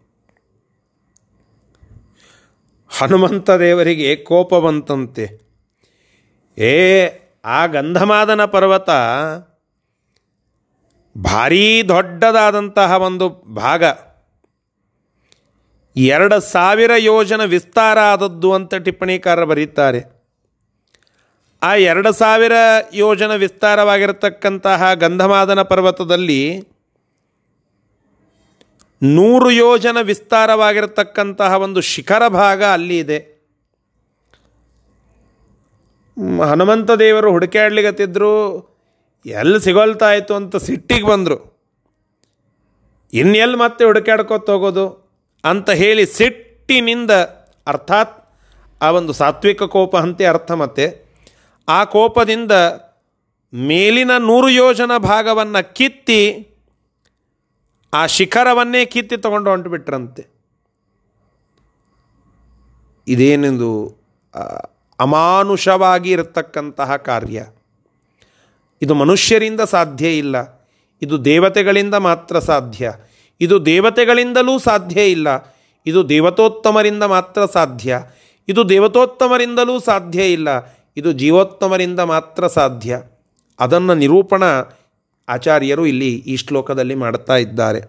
ಹನುಮಂತ 2.98 3.50
ದೇವರಿಗೆ 3.50 4.16
ಕೋಪ 4.16 4.54
ಬಂತಂತೆ. 4.54 5.40
ಏ, 6.58 7.08
ಆ 7.44 7.66
ಗಂಧಮಾದನ 7.66 8.44
ಪರ್ವತ 8.44 8.90
ಭಾರೀ 11.18 11.82
ದೊಡ್ಡದಾದಂತಹ 11.82 12.92
ಒಂದು 12.92 13.28
ಭಾಗ. 13.28 13.84
ಎರಡು 15.96 16.40
ಸಾವಿರ 16.40 16.90
ಯೋಜನ 16.98 17.44
ವಿಸ್ತಾರ 17.44 17.98
ಆದದ್ದು 17.98 18.52
ಅಂತ 18.52 18.74
ಟಿಪ್ಪಣಿಕಾರರು 18.74 19.46
ಬರೀತಾರೆ. 19.46 20.22
ಆ 21.62 21.74
ಎರಡು 21.74 22.12
ಸಾವಿರ 22.12 22.52
ಯೋಜನ 22.94 23.34
ವಿಸ್ತಾರವಾಗಿರತಕ್ಕಂತಹ 23.34 24.94
ಗಂಧಮಾದನ 24.94 25.62
ಪರ್ವತದಲ್ಲಿ 25.62 26.68
ನೂರು 29.02 29.50
ಯೋಜನ 29.50 29.96
ವಿಸ್ತಾರವಾಗಿರತಕ್ಕಂತಹ 30.00 31.54
ಒಂದು 31.54 31.80
ಶಿಖರ 31.80 32.28
ಭಾಗ 32.28 32.64
ಅಲ್ಲಿ 32.64 32.98
ಇದೆ. 32.98 33.32
ಹನುಮಂತ 36.50 36.90
ದೇವರು 36.90 37.30
ಹುಡುಕಾಡ್ಲಿಗತ್ತಿದ್ರು 37.30 38.60
ಎಲ್ಲಿ 39.26 39.60
ಸಿಗೋಲ್ತಾಯಿತು 39.60 40.34
ಅಂತ 40.34 40.56
ಸಿಟ್ಟಿಗೆ 40.56 41.06
ಬಂದರು. 41.06 41.68
ಇನ್ನೆಲ್ಲಿ 43.12 43.56
ಮತ್ತೆ 43.56 43.84
ಹುಡುಕಾಡ್ಕೊತ 43.84 44.50
ಹೋಗೋದು. 44.50 45.01
ಅಂತ 45.44 45.70
ಹೇಳಿ 45.70 46.06
ಸಿಟ್ಟಿನಿಂದ, 46.06 47.10
ಅರ್ಥಾತ್ 47.66 48.34
ಆ 48.82 48.90
ಒಂದು 48.90 49.12
ಸಾತ್ವಿಕ 49.12 49.62
ಕೋಪ 49.62 49.96
ಅಂತೆ 49.96 50.26
ಅರ್ಥ 50.26 50.52
ಮತ್ತೆ, 50.52 51.04
ಆ 51.68 51.84
ಕೋಪದಿಂದ 51.84 52.52
ಮೇಲಿನ 53.54 54.10
ನೂರು 54.18 54.48
ಯೋಜನ 54.48 54.90
ಭಾಗವನ್ನು 54.98 55.74
ಕಿತ್ತಿ, 55.74 56.48
ಆ 57.94 58.06
ಶಿಖರವನ್ನೇ 58.06 58.84
ಕಿತ್ತಿ 58.84 59.16
ತಗೊಂಡು 59.16 59.50
ಹೊಂಟು 59.50 59.70
ಬಿಟ್ರಂತೆ 59.70 60.32
ಇದೇನೆಂದು 63.08 63.98
ಅಮಾನುಷವಾಗಿ 65.00 66.10
ಇರತಕ್ಕಂತಹ 66.10 66.96
ಕಾರ್ಯ. 66.96 67.46
ಇದು 68.82 68.94
ಮನುಷ್ಯರಿಂದ 68.94 69.60
ಸಾಧ್ಯ 69.60 70.18
ಇಲ್ಲ. 70.18 70.66
ಇದು 71.02 71.24
ದೇವತೆಗಳಿಂದ 71.24 71.94
ಮಾತ್ರ 71.94 72.38
ಸಾಧ್ಯ. 72.38 72.92
ಇದು 73.42 73.66
ದೇವತೆಗಳಿಂದಲೂ 73.66 74.58
ಸಾಧ್ಯ 74.58 75.10
ಇಲ್ಲ. 75.10 75.56
ಇದು 75.86 76.08
ದೇವತೋತ್ತಮರಿಂದ 76.08 77.02
ಮಾತ್ರ 77.02 77.46
ಸಾಧ್ಯ. 77.46 78.02
ಇದು 78.48 78.68
ದೇವತೋತ್ತಮರಿಂದಲೂ 78.68 79.80
ಸಾಧ್ಯ 79.80 80.32
ಇಲ್ಲ. 80.32 80.48
ಇದು 80.96 81.12
ಜೀವೋತ್ತಮರಿಂದ 81.12 82.00
ಮಾತ್ರ 82.00 82.46
ಸಾಧ್ಯ. 82.46 83.02
ಅದನ್ನು 83.60 83.94
ನಿರೂಪಣ 83.94 84.42
ಆಚಾರ್ಯರು 85.28 85.86
ಇಲ್ಲಿ 85.86 86.14
ಈ 86.14 86.36
ಶ್ಲೋಕದಲ್ಲಿ 86.36 86.94
ಮಾಡ್ತಾ 86.94 87.36
ಇದ್ದಾರೆ. 87.36 87.80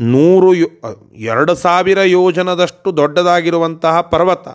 ನೂರು 0.00 0.54
ಯೋ, 0.54 0.66
ಎರಡು 1.14 1.54
ಸಾವಿರ 1.54 2.00
ಯೋಜನದಷ್ಟು 2.00 2.96
ದೊಡ್ಡದಾಗಿರುವಂತಹ 2.96 4.00
ಪರ್ವತ. 4.00 4.48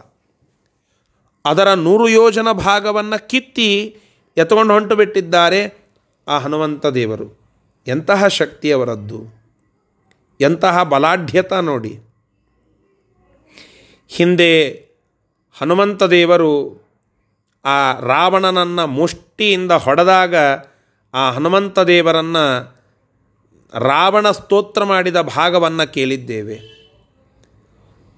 ಅದರ 1.46 1.74
ನೂರು 1.74 2.10
ಯೋಜನ 2.10 2.52
ಭಾಗವನ್ನು 2.52 3.28
ಕಿತ್ತಿ 3.28 3.98
ಎತ್ಕೊಂಡು 4.38 4.74
ಹೊಂಟು 4.74 4.96
ಬಿಟ್ಟಿದ್ದಾರೆ 4.96 5.92
ಆ 6.28 6.40
ಹನುಮಂತ 6.40 6.86
ದೇವರು. 6.86 7.40
ಎಂತಹ 7.88 8.28
ಶಕ್ತಿಯವರದ್ದು? 8.28 9.45
ಎಂತಹ 10.42 10.84
ಬಲಾಢ್ಯತ 10.84 11.54
ನೋಡಿ. 11.54 12.00
ಹಿಂದೆ 14.08 14.70
ಹನುಮಂತ 15.62 16.04
ದೇವರು 16.04 16.86
ಆ 17.66 18.00
ರಾವಣನನ್ನು 18.00 18.88
ಮುಷ್ಟಿಯಿಂದ 18.88 19.72
ಹೊಡೆದಾಗ 19.72 20.36
ಆ 21.14 21.32
ಹನುಮಂತ 21.32 21.80
ದೇವರನ್ನು 21.80 22.76
ರಾವಣ 23.80 24.32
ಸ್ತೋತ್ರ 24.32 24.84
ಮಾಡಿದ 24.84 25.22
ಭಾಗವನ್ನು 25.22 25.94
ಕೇಳಿದ್ದೇವೆ. 25.94 26.76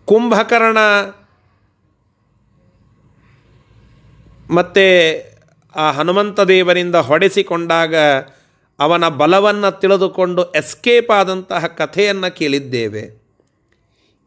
ಕುಂಭಕರ್ಣ 0.06 0.78
ಮತ್ತು 4.50 5.28
ಆ 5.76 5.92
ಹನುಮಂತ 5.92 6.40
ದೇವರಿಂದ 6.40 6.96
ಹೊಡೆಸಿಕೊಂಡಾಗ 6.96 7.96
ಅವನ 8.80 9.08
ಬಲವನ್ನು 9.08 9.80
ತಿಳಿದುಕೊಂಡು 9.80 10.52
ಎಸ್ಕೇಪ್ 10.52 11.12
ಆದಂತಹ 11.12 11.66
ಕಥೆಯನ್ನು 11.66 12.36
ಕೇಳಿದ್ದೇವೆ. 12.36 13.28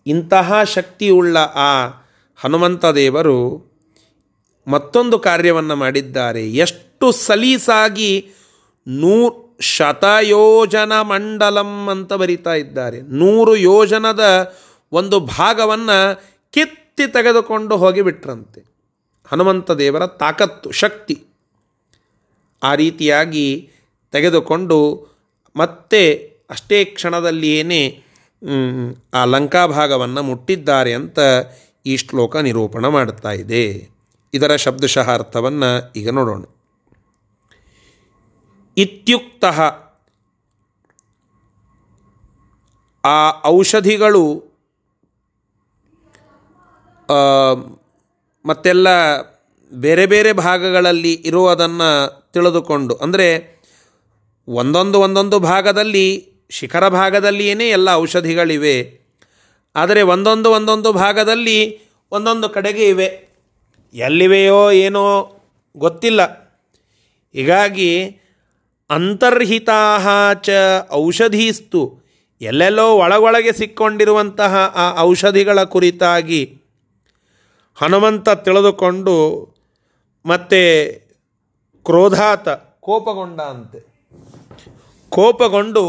ಇಂತಹ 0.06 0.62
ಶಕ್ತಿಯುಳ್ಳ 0.62 1.36
ಆ 1.38 1.86
ಹನುಮಂತ 2.36 2.84
ದೇವರು 2.84 3.70
ಮತ್ತೊಂದು 4.66 5.18
ಕಾರ್ಯವನ್ನು 5.18 5.76
ಮಾಡಿದ್ದಾರೆ. 5.76 6.50
ಎಷ್ಟು 6.50 7.12
ಸಲೀಸಾಗಿ 7.12 8.32
ನೂ 8.86 9.36
ಶತಯೋಜನ 9.60 11.00
ಮಂಡಲಂ 11.00 11.88
ಅಂತ 11.88 12.12
ಬರಿತಾ 12.12 12.54
ಇದ್ದಾರೆ. 12.54 13.00
ನೂರು 13.00 13.56
ಯೋಜನದ 13.56 14.54
ಒಂದು 14.92 15.20
ಭಾಗವನ್ನು 15.20 16.22
ಕಿತ್ತಿ 16.50 17.12
ತೆಗೆದುಕೊಂಡು 17.12 17.76
ಹೋಗಿಬಿಟ್ರಂತೆ 17.76 18.64
ಹನುಮಂತ 19.26 19.70
ದೇವರ 19.70 20.06
ತಾಕತ್ತು, 20.06 20.70
ಶಕ್ತಿ. 20.70 21.24
ಆ 22.62 22.74
ರೀತಿಯಾಗಿ 22.74 23.70
ತೆಗೆದುಕೊಂಡು 24.12 24.78
ಮತ್ತೆ 25.56 26.02
ಅಷ್ಟೇ 26.50 26.78
ಕ್ಷಣದಲ್ಲಿಯೇ 26.94 27.80
ಆ 29.14 29.22
ಲಂಕಾ 29.24 29.62
ಭಾಗವನ್ನು 29.66 30.22
ಮುಟ್ಟಿದ್ದಾರೆ 30.22 30.92
ಅಂತ 31.00 31.18
ಈ 31.86 31.94
ಶ್ಲೋಕ 31.96 32.36
ನಿರೂಪಣ 32.46 32.86
ಮಾಡ್ತಾ 32.96 33.32
ಇದೆ. 33.42 33.64
ಇದರ 34.34 34.52
ಶಬ್ದಶಃ 34.64 35.08
ಅರ್ಥವನ್ನು 35.14 35.70
ಈಗ 36.00 36.08
ನೋಡೋಣ. 36.10 36.42
ಇತ್ಯುಕ್ತ 38.76 39.44
ಆ 43.04 43.18
ಔಷಧಿಗಳು 43.48 44.24
ಮತ್ತೆಲ್ಲ 48.44 48.88
ಬೇರೆ 49.72 50.04
ಬೇರೆ 50.06 50.30
ಭಾಗಗಳಲ್ಲಿ 50.40 51.12
ಇರುವುದನ್ನು 51.28 51.88
ತಿಳಿದುಕೊಂಡು, 52.32 52.94
ಅಂದರೆ 53.04 53.28
ಒಂದೊಂದು 54.50 55.00
ಒಂದೊಂದು 55.00 55.38
ಭಾಗದಲ್ಲಿ, 55.38 56.32
ಶಿಖರ 56.50 56.88
ಭಾಗದಲ್ಲಿಯೇ 56.88 57.68
ಎಲ್ಲ 57.68 57.88
ಔಷಧಿಗಳಿವೆ. 57.92 59.00
ಆದರೆ 59.76 60.02
ಒಂದೊಂದು 60.02 60.50
ಒಂದೊಂದು 60.50 60.92
ಭಾಗದಲ್ಲಿ 60.92 61.80
ಒಂದೊಂದು 62.12 62.48
ಕಡೆಗೆ 62.48 62.88
ಇವೆ. 62.88 63.28
ಎಲ್ಲಿವೆಯೋ 63.94 64.70
ಏನೋ 64.70 65.36
ಗೊತ್ತಿಲ್ಲ. 65.76 66.22
ಹೀಗಾಗಿ 67.32 68.20
ಅಂತರ್ಹಿತಾ 68.90 69.98
ಚ 70.34 70.50
ಔಷಧೀಸ್ತು. 70.92 72.00
ಎಲ್ಲೆಲ್ಲೋ 72.40 72.94
ಒಳಗೊಳಗೆ 72.94 73.52
ಸಿಕ್ಕೊಂಡಿರುವಂತಹ 73.52 74.56
ಆ 74.56 75.00
ಔಷಧಿಗಳ 75.00 75.62
ಕುರಿತಾಗಿ 75.62 76.58
ಹನುಮಂತ 77.74 78.28
ತಿಳಿದುಕೊಂಡು 78.28 79.48
ಮತ್ತೆ 80.26 80.90
ಕ್ರೋಧಾತ 81.84 82.48
ಕೋಪಗೊಂಡ 82.80 83.40
ಅಂತೆ 83.40 83.89
ಕೋಪಗೊಂಡು 85.10 85.84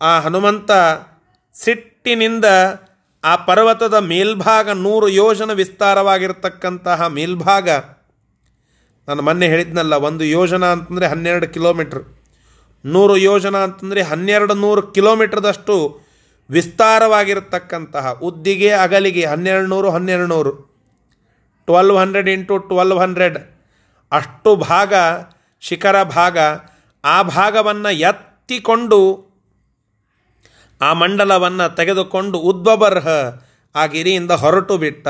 ಆ 0.00 0.12
ಹನುಮಂತ 0.20 0.70
ಸಿಟ್ಟಿನಿಂದ 1.56 2.44
ಆ 3.24 3.32
ಪರ್ವತದ 3.36 3.94
ಮೇಲ್ಭಾಗ 3.94 4.70
ನೂರು 4.70 5.08
ಯೋಜನ 5.08 5.50
ವಿಸ್ತಾರವಾಗಿರ್ತಕ್ಕಂತಹ 5.52 7.06
ಮೇಲ್ಭಾಗ. 7.06 7.68
ನಾನು 9.08 9.22
ಮೊನ್ನೆ 9.22 9.46
ಹೇಳಿದ್ನಲ್ಲ, 9.48 9.94
ಒಂದು 10.08 10.24
ಯೋಜನ 10.24 10.64
ಅಂತಂದರೆ 10.64 11.06
ಹನ್ನೆರಡು 11.06 11.48
ಕಿಲೋಮೀಟ್ರ್. 11.48 12.02
ನೂರು 12.84 13.16
ಯೋಜನ 13.16 13.56
ಅಂತಂದರೆ 13.56 14.02
ಹನ್ನೆರಡು 14.02 14.54
ನೂರು 14.54 14.82
ಕಿಲೋಮೀಟ್ರದಷ್ಟು 14.82 15.76
ವಿಸ್ತಾರವಾಗಿರತಕ್ಕಂತಹ, 16.50 18.06
ಉದ್ದಿಗೆ 18.10 18.70
ಅಗಲಿಗೆ 18.72 19.24
ಹನ್ನೆರಡು 19.24 19.66
ನೂರು 19.66 19.90
ಹನ್ನೆರಡು 19.90 20.26
ನೂರು. 20.26 20.52
Twelve 21.68 21.96
hundred 21.98 22.28
into 22.28 22.58
twelve 22.58 22.98
hundred. 22.98 23.38
ಅಷ್ಟು 24.12 24.50
ಭಾಗ, 24.56 24.94
ಶಿಖರ 25.60 26.02
ಭಾಗ 26.02 26.38
ಆ 27.06 27.22
ಭಾಗವನ್ನು 27.22 27.92
ಎತ್ತಿಕೊಂಡು 27.92 29.26
ಆ 30.80 30.92
ಮಂಡಲವನ್ನು 30.92 31.76
ತೆಗೆದುಕೊಂಡು 31.76 32.38
ಉದ್ವಬರ್ಹ 32.38 33.08
ಆ 33.74 33.86
ಗಿರಿಯಿಂದ 33.86 34.30
ಹೊರಟು 34.30 34.78
ಬಿಟ್ಟ, 34.78 35.08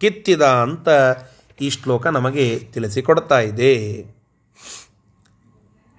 ಕಿತ್ತಿದ 0.00 0.42
ಅಂತ 0.42 0.88
ಈ 1.60 1.70
ಶ್ಲೋಕ 1.70 2.06
ನಮಗೆ 2.06 2.58
ತಿಳಿಸಿಕೊಡ್ತಾ 2.58 3.40
ಇದೆ. 3.40 4.04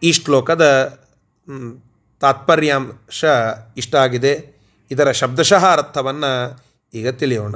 ಈ 0.04 0.12
ಶ್ಲೋಕದ 0.12 0.98
ತಾತ್ಪರ್ಯಾಂಶ 2.20 3.26
ಇಷ್ಟ 3.78 3.96
ಆಗಿದೆ. 3.96 4.60
ಇದರ 4.92 5.12
ಶಬ್ದಶಃ 5.12 5.66
ಅರ್ಥವನ್ನು 5.66 6.64
ಈಗ 6.94 7.10
ತಿಳಿಯೋಣ. 7.10 7.56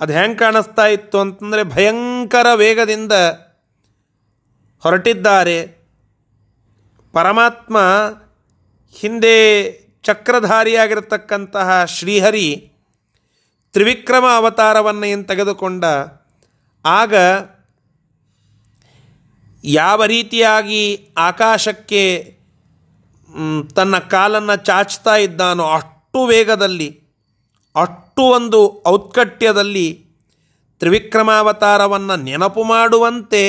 ಅದು 0.01 0.13
ಹೆಂಗೆ 0.13 0.37
ಕಾಣಿಸ್ತಾ 0.37 0.87
ಇತ್ತು 0.87 1.19
ಅಂತಂದರೆ 1.19 1.63
ಭಯಂಕರ 1.63 2.47
ವೇಗದಿಂದ 2.55 3.11
ಹೊರಟಿದ್ದಾರೆ. 4.79 5.76
ಪರಮಾತ್ಮ 7.13 7.77
ಹಿಂದೆ 8.95 9.37
ಚಕ್ರಧಾರಿಯಾಗಿರತಕ್ಕಂತಹ 10.03 11.69
ಶ್ರೀಹರಿ 11.85 12.47
ತ್ರಿವಿಕ್ರಮ 13.73 14.25
ಅವತಾರವನ್ನು 14.35 15.05
ಏನು 15.05 15.23
ತೆಗೆದುಕೊಂಡ, 15.23 15.85
ಆಗ 16.85 17.13
ಯಾವ 19.63 20.05
ರೀತಿಯಾಗಿ 20.05 20.83
ಆಕಾಶಕ್ಕೆ 21.17 22.03
ತನ್ನ 23.75 23.97
ಕಾಲನ್ನು 23.97 24.55
ಚಾಚ್ತಾ 24.65 25.15
ಇದ್ದಾನೋ 25.15 25.65
ಅಷ್ಟು 25.69 26.19
ವೇಗದಲ್ಲಿ, 26.25 26.89
ಅಷ್ಟು 27.75 28.23
ಒಂದು 28.23 28.59
ಔತ್ಕಟ್ಯದಲ್ಲಿ 28.87 29.87
ತ್ರಿವಿಕ್ರಮಾವತಾರವನ್ನು 30.81 32.15
ನೆನಪು 32.23 32.63
ಮಾಡುವಂತೆ 32.63 33.43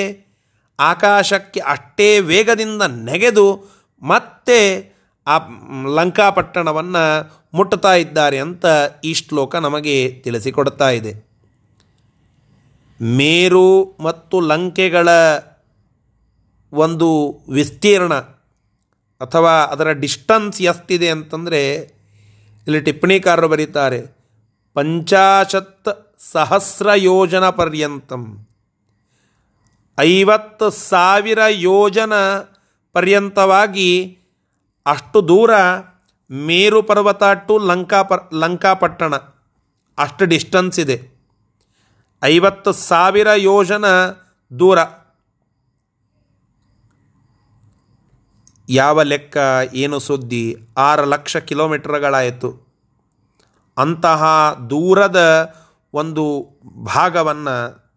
ಆಕಾಶಕ್ಕೆ 0.78 1.60
ಅಷ್ಟೇ 1.60 2.20
ವೇಗದಿಂದ 2.20 2.82
ನೆಗೆದು 2.82 3.68
ಮತ್ತೆ 4.02 4.58
ಆ 5.26 5.38
ಲಂಕಾಪಟ್ಟಣವನ್ನು 5.94 7.04
ಮುಟ್ಟುತ್ತಾ 7.54 7.94
ಇದ್ದಾರೆ 7.94 8.38
ಅಂತ 8.38 8.66
ಈ 9.04 9.14
ಶ್ಲೋಕ 9.14 9.56
ನಮಗೆ 9.56 10.20
ತಿಳಿಸಿಕೊಡ್ತಾ 10.20 10.90
ಇದೆ. 10.90 11.12
ಮೇರು 13.00 13.96
ಮತ್ತು 14.00 14.40
ಲಂಕೆಗಳ 14.40 15.08
ಒಂದು 16.72 17.08
ವಿಸ್ತೀರ್ಣ 17.52 18.14
ಅಥವಾ 19.20 19.52
ಅದರ 19.64 19.92
ಡಿಸ್ಟನ್ಸ್ 19.92 20.62
ಎಷ್ಟಿದೆ 20.62 21.10
ಅಂತಂದರೆ 21.10 21.74
ಇಲ್ಲಿ 22.66 22.80
ಟಿಪ್ಪಣಿಕಾರರು 22.80 23.48
ಬರೀತಾರೆ, 23.48 24.00
ಪಂಚಾಶತ್ 24.74 25.88
ಸಹಸ್ರ 26.32 26.88
ಯೋಜನ 26.96 27.50
ಪರ್ಯಂತಂ. 27.50 28.47
ಐವತ್ತು 29.98 30.70
ಸಾವಿರ 30.70 31.38
ಯೋಜನ 31.48 32.12
ಪರ್ಯಂತವಾಗಿ 32.92 34.18
ಅಷ್ಟು 34.86 35.28
ದೂರ 35.28 35.50
ಮೇರು 36.30 36.82
ಪರ್ವತ 36.82 37.22
ಟು 37.22 37.58
ಲಂಕಾ 37.58 38.02
ಲಂಕಾಪಟ್ಟಣ 38.34 39.16
ಅಷ್ಟು 39.98 40.24
ಡಿಸ್ಟನ್ಸ್ 40.24 40.80
ಇದೆ. 40.80 41.10
ಐವತ್ತು 42.22 42.72
ಸಾವಿರ 42.72 43.28
ಯೋಜನ 43.36 43.84
ದೂರ. 44.58 44.78
ಯಾವ 48.68 49.02
ಲೆಕ್ಕ, 49.02 49.36
ಏನು 49.74 49.98
ಸುದ್ದಿ, 49.98 50.56
ಆರು 50.76 51.04
ಲಕ್ಷ 51.04 51.36
ಕಿಲೋಮೀಟರ್ಗಳಾಯಿತು. 51.36 52.68
ಅಂತಹ 53.76 54.52
ದೂರದ 54.70 55.20
ಒಂದು 55.92 56.48
ಭಾಗವನ್ನು 56.84 57.87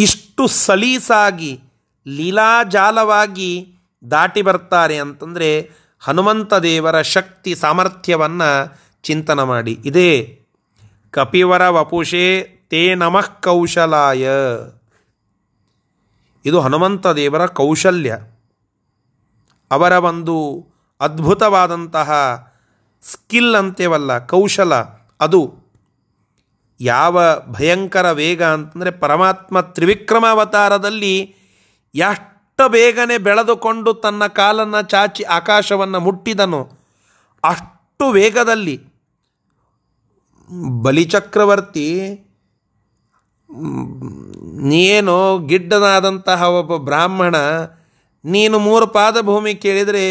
ಇಷ್ಟು 0.00 0.46
ಸಲೀಸಾಗಿ, 0.46 1.60
ಲೀಲಾಜಾಲವಾಗಿ 2.06 3.74
ದಾಟಿ 4.10 4.42
ಬರ್ತಾರೆ 4.42 4.98
ಅಂತಂದರೆ 4.98 5.70
ಹನುಮಂತ 6.00 6.54
ದೇವರ 6.54 7.00
ಶಕ್ತಿ 7.02 7.54
ಸಾಮರ್ಥ್ಯವನ್ನು 7.54 8.78
ಚಿಂತನ 9.02 9.42
ಮಾಡಿ. 9.42 9.72
ಇದೇ, 9.72 10.40
ಕಪಿವರ 11.10 11.68
ವಪುಷೇ 11.68 12.42
ತೇ 12.70 12.94
ನಮಃ 12.94 13.40
ಕೌಶಲಾಯ. 13.40 14.28
ಇದು 16.44 16.60
ಹನುಮಂತ 16.60 17.06
ದೇವರ 17.06 17.46
ಕೌಶಲ್ಯ. 17.46 18.18
ಅವರ 19.70 19.92
ಒಂದು 19.92 20.66
ಅದ್ಭುತವಾದಂತಹ 21.00 22.10
ಸ್ಕಿಲ್ 23.02 23.54
ಅಂತೇವಲ್ಲ, 23.54 24.18
ಕೌಶಲ, 24.18 24.74
ಅದು 25.20 25.59
ಯಾವ 26.80 27.22
ಭಯಂಕರ 27.46 28.10
ವೇಗ 28.10 28.42
ಅಂತಂದರೆ 28.42 28.90
ಪರಮಾತ್ಮ 28.90 29.60
ತ್ರಿವಿಕ್ರಮಾವತಾರದಲ್ಲಿ 29.60 31.14
ಎಷ್ಟು 31.94 32.64
ಬೇಗನೆ 32.68 33.18
ಬೆಳೆದುಕೊಂಡು 33.18 33.94
ತನ್ನ 33.94 34.26
ಕಾಲನ್ನು 34.26 34.88
ಚಾಚಿ 34.88 35.22
ಆಕಾಶವನ್ನು 35.22 36.00
ಮುಟ್ಟಿದನು 36.00 36.60
ಅಷ್ಟು 37.44 38.06
ವೇಗದಲ್ಲಿ 38.10 38.76
ಬಲಿಚಕ್ರವರ್ತಿ 40.82 41.86
ನೀನು 44.72 45.14
ಗಿಡ್ಡನಾದಂತಹ 45.46 46.42
ಒಬ್ಬ 46.42 46.76
ಬ್ರಾಹ್ಮಣ, 46.76 47.36
ನೀನು 48.24 48.58
ಮೂರು 48.58 48.86
ಪಾದ 48.86 49.16
ಭೂಮಿ 49.20 49.54
ಕೇಳಿದರೆ 49.54 50.04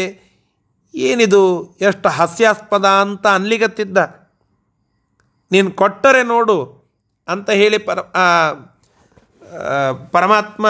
ಏನಿದು, 0.94 1.42
ಎಷ್ಟು 1.80 2.08
ಹಾಸ್ಯಾಸ್ಪದ 2.08 2.84
ಅಂತ 2.84 3.26
ಅನ್ಲಿಗತ್ತಿದ್ದ 3.26 3.98
ನೀನು 5.52 5.70
ಕೊಟ್ಟರೆ 5.70 6.22
ನೋಡು 6.22 6.56
ಅಂತ 7.28 7.50
ಹೇಳಿ 7.50 7.78
ಪರ 7.78 8.00
ಪರಮಾತ್ಮ 10.12 10.66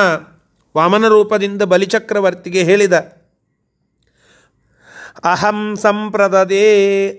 ವಾಮನ 0.76 1.06
ರೂಪದಿಂದ 1.08 1.62
ಬಲಿಚಕ್ರವರ್ತಿಗೆ 1.62 2.62
ಹೇಳಿದ. 2.62 2.92
ಅಹಂ 5.24 5.76
ಸಂಪ್ರದದೇ 5.76 6.66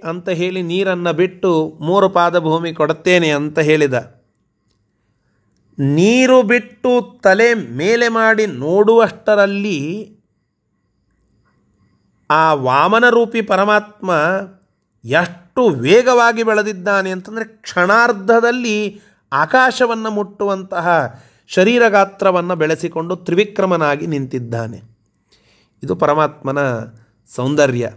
ಅಂತ 0.04 0.30
ಹೇಳಿ 0.40 0.62
ನೀರನ್ನು 0.62 1.14
ಬಿಟ್ಟು 1.14 1.52
ಮೂರು 1.82 2.10
ಪಾದ 2.10 2.40
ಭೂಮಿ 2.40 2.72
ಕೊಡುತ್ತೇನೆ 2.74 3.30
ಅಂತ 3.32 3.60
ಹೇಳಿದ. 3.60 3.94
ನೀರು 5.80 6.40
ಬಿಟ್ಟು 6.44 6.92
ತಲೆ 7.24 7.54
ಮೇಲೆ 7.54 8.08
ಮಾಡಿ 8.08 8.46
ನೋಡುವಷ್ಟರಲ್ಲಿ 8.64 9.80
ಆ 12.30 12.54
ವಾಮನ 12.54 13.06
ರೂಪಿ 13.10 13.42
ಪರಮಾತ್ಮ 13.42 14.10
ಎಷ್ಟು 15.04 15.41
ವೇಗವಾಗಿ 15.60 16.44
ಬೆಳೆದಿದ್ದಾನೆ 16.44 17.12
ಅಂತಂದರೆ 17.12 17.46
ಕ್ಷಣಾರ್ಧದಲ್ಲಿ 17.46 19.02
ಆಕಾಶವನ್ನು 19.34 20.12
ಮುಟ್ಟುವಂತಹ 20.12 21.16
ಶರೀರ 21.48 21.88
ಗಾತ್ರವನ್ನು 21.90 22.56
ಬೆಳೆಸಿಕೊಂಡು 22.56 23.16
ತ್ರಿವಿಕ್ರಮನಾಗಿ 23.16 24.08
ನಿಂತಿದ್ದಾನೆ. 24.08 24.82
ಇದು 25.84 25.96
ಪರಮಾತ್ಮನ 25.96 26.60
ಸೌಂದರ್ಯ. 27.36 27.92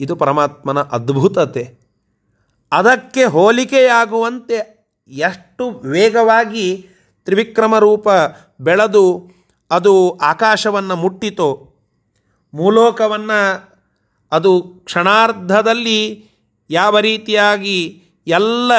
ಇದು 0.00 0.16
ಪರಮಾತ್ಮನ 0.16 0.78
ಅದ್ಭುತತೆ. 0.80 1.78
ಅದಕ್ಕೆ 2.72 3.24
ಹೋಲಿಕೆಯಾಗುವಂತೆ 3.24 4.76
ಎಷ್ಟು 5.08 5.70
ವೇಗವಾಗಿ 5.70 6.88
ತ್ರಿವಿಕ್ರಮ 7.24 7.78
ರೂಪ 7.78 8.08
ಬೆಳೆದು 8.60 9.30
ಅದು 9.70 10.18
ಆಕಾಶವನ್ನು 10.18 10.96
ಮುಟ್ಟಿತೋ 10.96 11.74
ಮೂಲೋಕವನ್ನು 12.54 13.68
ಅದು 14.32 14.62
ಕ್ಷಣಾರ್ಧದಲ್ಲಿ 14.62 16.30
ಯಾವ 16.70 16.98
ರೀತಿಯಾಗಿ 16.98 17.78
ಎಲ್ಲ 18.26 18.72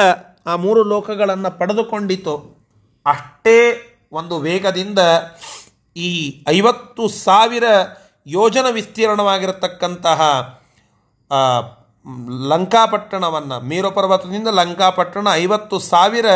ಆ 0.46 0.54
ಮೂರು 0.56 0.82
ಲೋಕಗಳನ್ನು 0.84 1.50
ಪಡೆದುಕೊಂಡಿತೋ 1.58 2.34
ಅಷ್ಟೇ 3.06 3.58
ಒಂದು 4.12 4.38
ವೇಗದಿಂದ 4.38 5.00
ಈ 5.96 6.10
ಐವತ್ತು 6.48 7.08
ಸಾವಿರ 7.08 7.64
ಯೋಜನ 8.26 8.66
ವಿಸ್ತೀರ್ಣವಾಗಿರತಕ್ಕಂತಹ 8.70 10.20
ಲಂಕಾಪಟ್ಟಣವನ್ನು, 12.48 13.56
ಮೇರು 13.60 13.90
ಪರ್ವತದಿಂದ 13.90 14.48
ಲಂಕಾಪಟ್ಟಣ 14.48 15.26
ಐವತ್ತು 15.34 15.78
ಸಾವಿರ 15.78 16.26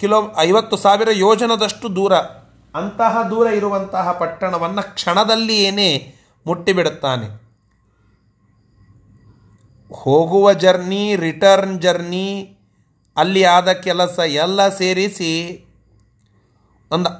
ಕಿಲೋ, 0.00 0.18
ಐವತ್ತು 0.38 0.76
ಸಾವಿರ 0.76 1.08
ಯೋಜನದಷ್ಟು 1.12 1.96
ದೂರ, 1.96 2.14
ಅಂತಹ 2.74 3.22
ದೂರ 3.30 3.46
ಇರುವಂತಹ 3.46 4.12
ಪಟ್ಟಣವನ್ನು 4.12 4.82
ಕ್ಷಣದಲ್ಲಿಯೇನೇ 4.94 5.90
ಮುಟ್ಟಿಬಿಡುತ್ತಾನೆ. 6.46 7.47
ಹೋಗುವ 9.90 10.46
ಜರ್ನಿ 10.62 11.02
ರಿಟರ್ನ್ 11.16 11.76
ಜರ್ನಿ, 11.82 12.28
ಅಲ್ಲಿ 13.16 13.42
ಆದ 13.56 13.68
ಕೆಲಸ 13.86 14.18
ಎಲ್ಲ 14.42 14.68
ಸೇರಿಸಿ 14.80 15.32
ಒಂದು 16.90 17.10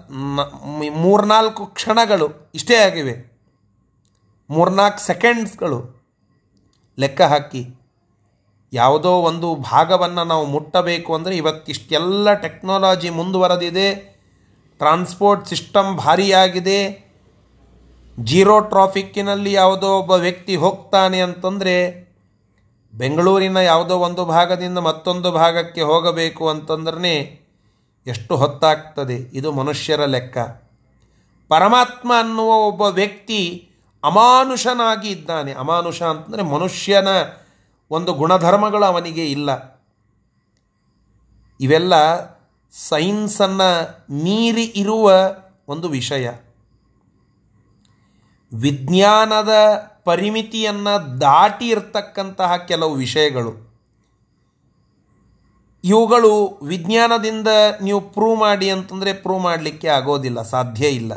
ಮೂರ್ನಾಲ್ಕು 1.05 1.63
ಕ್ಷಣಗಳು 1.77 2.27
ಇಷ್ಟೇ 2.55 2.77
ಆಗಿವೆ. 2.89 3.15
ಮೂರ್ನಾಲ್ಕು 4.51 5.01
ಸೆಕೆಂಡ್ಸ್ಗಳು 5.07 5.79
ಲೆಕ್ಕ 6.99 7.21
ಹಾಕಿ. 7.33 7.63
ಯಾವುದೋ 8.73 9.13
ಒಂದು 9.31 9.49
ಭಾಗವನ್ನು 9.55 10.23
ನಾವು 10.25 10.45
ಮುಟ್ಟಬೇಕು 10.47 11.11
ಅಂದರೆ 11.15 11.35
ಇವತ್ತಿಷ್ಟೆಲ್ಲ 11.37 12.33
ಟೆಕ್ನಾಲಜಿ 12.45 13.11
ಮುಂದುವರೆದಿದೆ. 13.11 13.89
ಟ್ರಾನ್ಸ್ಪೋರ್ಟ್ 14.81 15.49
ಸಿಸ್ಟಮ್ 15.49 15.91
ಭಾರಿಯಾಗಿದೆ. 15.99 16.81
ಜೀರೋ 18.17 18.57
ಟ್ರಾಫಿಕ್ಕಿನಲ್ಲಿ 18.73 19.53
ಯಾವುದೋ 19.53 19.89
ಒಬ್ಬ 19.99 20.13
ವ್ಯಕ್ತಿ 20.27 20.55
ಹೋಗ್ತಾನೆ 20.57 21.19
ಅಂತಂದರೆ 21.21 21.75
ಬೆಂಗಳೂರಿನ 22.95 23.57
ಯಾವುದೋ 23.57 23.99
ಒಂದು 23.99 24.25
ಭಾಗದಿಂದ 24.25 24.79
ಮತ್ತೊಂದು 24.79 25.33
ಭಾಗಕ್ಕೆ 25.33 25.81
ಹೋಗಬೇಕು 25.81 26.49
ಅಂತಂದ್ರೆ 26.49 27.49
ಎಷ್ಟು 28.07 28.37
ಹೊತ್ತಾಗ್ತದೆ. 28.37 29.15
ಇದು 29.15 29.53
ಮನುಷ್ಯರ 29.53 30.05
ಲೆಕ್ಕ. 30.05 30.39
ಪರಮಾತ್ಮ 31.49 32.13
ಅನ್ನುವ 32.19 32.55
ಒಬ್ಬ 32.55 32.83
ವ್ಯಕ್ತಿ 32.83 33.71
ಅಮಾನುಷನಾಗಿ 34.05 35.09
ಇದ್ದಾನೆ. 35.09 35.53
ಅಮಾನುಷ 35.53 36.03
ಅಂತಂದರೆ 36.03 36.43
ಮನುಷ್ಯನ 36.43 37.09
ಒಂದು 37.91 38.13
ಗುಣಧರ್ಮಗಳು 38.13 38.85
ಅವನಿಗೆ 38.85 39.27
ಇಲ್ಲ. 39.27 39.79
ಇವೆಲ್ಲ 41.61 42.25
ಸೈನ್ಸನ್ನು 42.73 43.91
ಮೀರಿ 44.25 44.65
ಇರುವ 44.65 45.13
ಒಂದು 45.69 45.89
ವಿಷಯ. 45.89 46.31
ವಿಜ್ಞಾನದ 48.55 49.53
ಪರಿಮಿತಿಯನ್ನು 50.09 50.95
ದಾಟಿ 51.21 51.67
ಇರ್ತಕ್ಕಂತಹ 51.69 52.51
ಕೆಲವು 52.71 52.95
ವಿಷಯಗಳು. 52.95 53.53
ಇವುಗಳು 55.85 56.33
ವಿಜ್ಞಾನದಿಂದ 56.63 57.49
ನೀವು 57.83 58.01
ಪ್ರೂವ್ 58.15 58.39
ಮಾಡಿ 58.41 58.69
ಅಂತಂದರೆ 58.71 59.13
ಪ್ರೂವ್ 59.25 59.43
ಮಾಡಲಿಕ್ಕೆ 59.43 59.89
ಆಗೋದಿಲ್ಲ, 59.89 60.43
ಸಾಧ್ಯ 60.43 60.89
ಇಲ್ಲ. 61.01 61.13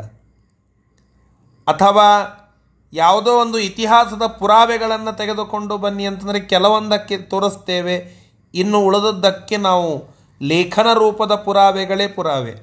ಅಥವಾ 1.66 2.08
ಯಾವುದೋ 2.92 3.32
ಒಂದು 3.40 3.58
ಇತಿಹಾಸದ 3.58 4.24
ಪುರಾವೆಗಳನ್ನು 4.38 5.12
ತೆಗೆದುಕೊಂಡು 5.16 5.74
ಬನ್ನಿ 5.78 6.04
ಅಂತಂದರೆ 6.06 6.40
ಕೆಲವೊಂದಕ್ಕೆ 6.52 7.16
ತೋರಿಸ್ತೇವೆ, 7.32 7.96
ಇನ್ನು 8.54 8.78
ಉಳಿದದ್ದಕ್ಕೆ 8.80 9.56
ನಾವು 9.68 9.88
ಲೇಖನ 10.40 10.88
ರೂಪದ 10.94 11.34
ಪುರಾವೆಗಳೇ 11.46 12.06
ಪುರಾವೆ. 12.08 12.54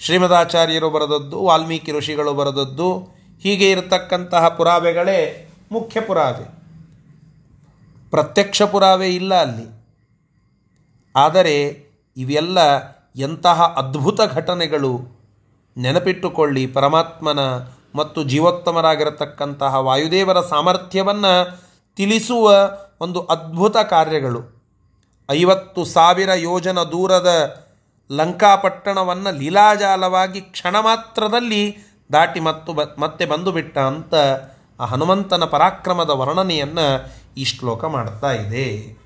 ಶ್ರೀಮದಾಚಾರ್ಯರು 0.00 0.88
ಬರೆದದ್ದು, 0.90 1.38
ವಾಲ್ಮೀಕಿ 1.44 1.92
ಋಷಿಗಳು 1.92 2.32
ಬರೆದದ್ದು 2.34 2.88
ಹೀಗೆ 3.42 3.70
ಇರತಕ್ಕಂತಹ 3.70 4.48
ಪುರಾವೆಗಳೇ 4.48 5.50
ಮುಖ್ಯ 5.72 6.00
ಪುರಾವೆ. 6.00 6.44
ಪ್ರತ್ಯಕ್ಷ 8.10 8.62
ಪುರಾವೆ 8.62 9.14
ಇಲ್ಲ 9.14 9.34
ಅಲ್ಲಿ. 9.34 9.84
ಆದರೆ 11.16 11.86
ಇವೆಲ್ಲ 12.16 12.58
ಎಂತಹ 13.16 13.62
ಅದ್ಭುತ 13.62 14.20
ಘಟನೆಗಳು 14.22 15.00
ನೆನಪಿಟ್ಟುಕೊಳ್ಳಿ 15.76 16.66
ಪರಮಾತ್ಮನ 16.66 17.38
ಮತ್ತು 17.94 18.24
ಜೀವೋತ್ತಮರಾಗಿರತಕ್ಕಂತಹ 18.24 19.74
ವಾಯುದೇವರ 19.74 20.40
ಸಾಮರ್ಥ್ಯವನ್ನು 20.40 21.62
ತಿಳಿಸುವ 21.96 22.70
ಒಂದು 23.00 23.20
ಅದ್ಭುತ 23.20 23.76
ಕಾರ್ಯಗಳು. 23.76 24.64
ಐವತ್ತು 25.30 25.84
ಸಾವಿರ 25.84 26.32
ಯೋಜನ 26.32 26.78
ದೂರದ 26.82 27.60
ಲಂಕಾಪಟ್ಟಣವನ್ನು 28.12 29.38
ಲೀಲಾಜಾಲವಾಗಿ 29.38 30.40
ಕ್ಷಣ 30.40 30.76
ಮಾತ್ರದಲ್ಲಿ 30.80 31.93
ದಾಟಿ 32.12 32.40
ಮತ್ತು 32.40 32.72
ಬ, 32.72 32.80
ಮತ್ತೆ 32.98 33.26
ಬಂದು 33.26 33.52
ಬಿಟ್ಟ 33.52 33.78
ಅಂತ 33.78 34.14
ಆ 34.80 34.84
ಹನುಮಂತನ 34.84 35.44
ಪರಾಕ್ರಮದ 35.44 36.10
ವರ್ಣನೆಯನ್ನು 36.10 37.14
ಈ 37.36 37.44
ಶ್ಲೋಕ 37.44 37.84
ಮಾಡ್ತಾ 37.84 38.32
ಇದೆ. 38.32 38.96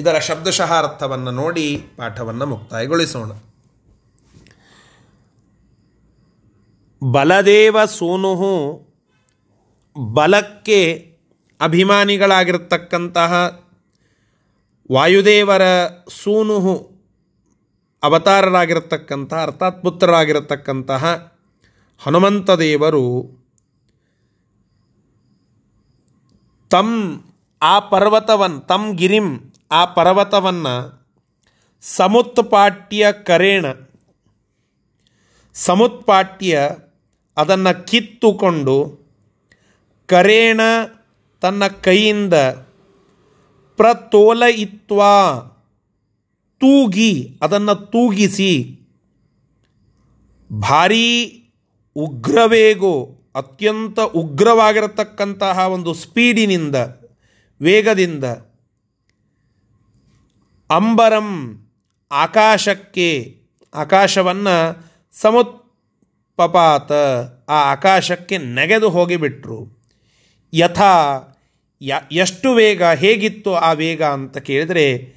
ಇದರ 0.00 0.18
ಶಬ್ದಶಃ 0.18 0.72
ಅರ್ಥವನ್ನು 0.72 1.30
ನೋಡಿ 1.30 1.84
ಪಾಠವನ್ನು 1.96 2.46
ಮುಕ್ತಾಯಗೊಳಿಸೋಣ. 2.46 3.30
ಬಲದೇವ 7.10 7.84
ಸೂನು 7.84 8.86
ಬಲಕ್ಕೆ 9.96 11.10
ಅಭಿಮಾನಿಗಳಾಗಿರ್ತಕ್ಕಂತಹ 11.60 13.60
ವಾಯುದೇವರ 14.92 15.62
ಸೂನು 16.22 16.96
ಅವತಾರರಾಗಿರತಕ್ಕಂತಹ, 18.02 19.42
ಅರ್ಥಾತ್ 19.42 19.82
ಪುತ್ರರಾಗಿರತಕ್ಕಂತಹ 19.82 21.35
ಹನುಮಂತ 21.98 22.50
ದೇವರು 22.50 23.02
ತಮ್ 26.70 27.22
ಆ 27.62 27.78
ಪರ್ವತವನ್ 27.78 28.68
ತಮ್ 28.68 28.94
ಗಿರಿಂ 28.94 29.52
ಆ 29.70 29.84
ಪರ್ವತವನ್ನು 29.84 31.04
ಸಮುತ್ಪಾಟ್ಯ 31.80 33.06
ಕರೇಣ. 33.24 33.64
ಸಮುತ್ಪಾಟ್ಯ 35.54 36.70
ಅದನ್ನು 37.36 37.86
ಕಿತ್ತುಕೊಂಡು 37.86 39.06
ಕರೇಣ 40.06 40.60
ತನ್ನ 41.40 41.66
ಕೈಯಿಂದ 41.66 42.34
ಪ್ರತೋಲಯಿತ್ವಾ, 43.76 45.14
ತೂಗಿ, 46.60 47.38
ಅದನ್ನು 47.42 47.74
ತೂಗಿಸಿ, 47.74 48.80
ಭಾರೀ 50.62 51.42
ಉಗ್ರವೇಗೋ, 51.96 53.12
ಅತ್ಯಂತ 53.34 54.00
ಉಗ್ರವಾಗಿರತಕ್ಕಂತಹ 54.00 55.58
ಒಂದು 55.58 55.94
ಸ್ಪೀಡಿನಿಂದ, 55.94 56.76
ವೇಗದಿಂದ 57.60 58.24
ಅಂಬರಂ 60.70 61.60
ಆಕಾಶಕ್ಕೆ, 62.12 63.36
ಆಕಾಶವನ್ನು 63.74 64.86
ಸಮುತ್ಪಪಾತ, 65.20 66.92
ಆ 67.50 67.72
ಆಕಾಶಕ್ಕೆ 67.72 68.38
ನೆಗೆದು 68.38 68.90
ಹೋಗಿಬಿಟ್ರು. 68.90 69.82
ಯಥಾ 70.52 71.18
ಎಷ್ಟು 72.12 72.54
ವೇಗ, 72.54 72.82
ಹೇಗಿತ್ತು 72.82 73.54
ಆ 73.54 73.72
ವೇಗ 73.72 74.02
ಅಂತ 74.02 74.38
ಕೇಳಿದರೆ, 74.38 75.16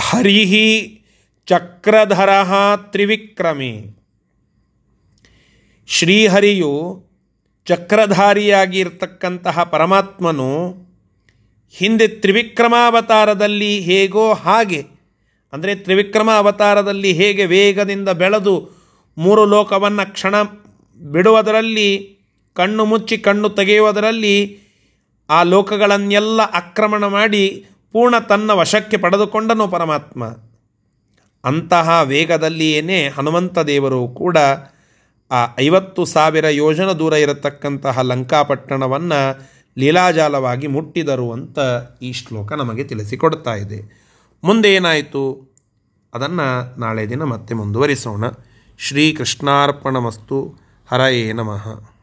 ಹರಿಹಿ 0.00 1.00
ಚಕ್ರಧರ 1.46 2.30
ತ್ರಿವಿಕ್ರಮಿ. 2.76 3.97
ಶ್ರೀಹರಿಯು 5.88 7.02
ಚಕ್ರಧಾರಿಯಾಗಿ 7.66 8.78
ಇರತಕ್ಕಂತಹ 8.78 9.62
ಪರಮಾತ್ಮನು 9.62 10.48
ಹಿಂದೆ 11.74 12.08
ತ್ರಿವಿಕ್ರಮಾವತಾರದಲ್ಲಿ 12.08 13.80
ಹೇಗೋ 13.80 14.32
ಹಾಗೆ, 14.34 14.86
ಅಂದರೆ 15.52 15.74
ತ್ರಿವಿಕ್ರಮ 15.74 16.30
ಅವತಾರದಲ್ಲಿ 16.36 17.12
ಹೇಗೆ 17.12 17.46
ವೇಗದಿಂದ 17.46 18.08
ಬೆಳೆದು 18.08 18.70
ಮೂರು 19.18 19.44
ಲೋಕವನ್ನು 19.44 20.12
ಕ್ಷಣ 20.12 20.42
ಬಿಡುವುದರಲ್ಲಿ, 20.98 22.18
ಕಣ್ಣು 22.56 22.84
ಮುಚ್ಚಿ 22.84 23.18
ಕಣ್ಣು 23.18 23.48
ತೆಗೆಯುವುದರಲ್ಲಿ 23.48 24.58
ಆ 25.30 25.42
ಲೋಕಗಳನ್ನೆಲ್ಲ 25.42 26.40
ಆಕ್ರಮಣ 26.40 27.06
ಮಾಡಿ 27.06 27.66
ಪೂರ್ಣ 27.92 28.18
ತನ್ನ 28.18 28.50
ವಶಕ್ಕೆ 28.50 28.96
ಪಡೆದುಕೊಂಡನು 28.96 29.68
ಪರಮಾತ್ಮ. 29.68 30.24
ಅಂತಹ 31.44 32.00
ವೇಗದಲ್ಲಿಯೇ 32.04 33.08
ಹನುಮಂತ 33.08 33.58
ದೇವರು 33.58 34.08
ಕೂಡ 34.08 34.36
ಆ 35.30 35.46
ಐವತ್ತು 35.60 36.04
ಸಾವಿರ 36.04 36.48
ಯೋಜನ 36.48 36.92
ದೂರ 36.92 37.12
ಇರತಕ್ಕಂತಹ 37.12 38.00
ಲಂಕಾಪಟ್ಟಣವನ್ನು 38.00 39.50
ಲೀಲಾಜಾಲವಾಗಿ 39.78 40.66
ಮುಟ್ಟಿದರು 40.66 41.32
ಅಂತ 41.32 41.58
ಈ 42.02 42.12
ಶ್ಲೋಕ 42.12 42.52
ನಮಗೆ 42.52 42.84
ತಿಳಿಸಿಕೊಡ್ತಾ 42.84 43.54
ಇದೆ. 43.54 44.08
ಮುಂದೆ 44.44 44.74
ಏನಾಯಿತು? 44.74 45.48
ಅದನ್ನು 46.14 46.80
ನಾಳೆ 46.80 47.08
ದಿನ 47.08 47.22
ಮತ್ತೆ 47.22 47.54
ಮುಂದುವರಿಸೋಣ. 47.54 48.24
ಶ್ರೀಕೃಷ್ಣಾರ್ಪಣಮಸ್ತು. 48.78 50.54
ಹರಯೇ 50.90 51.32
ನಮಃ. 51.32 51.97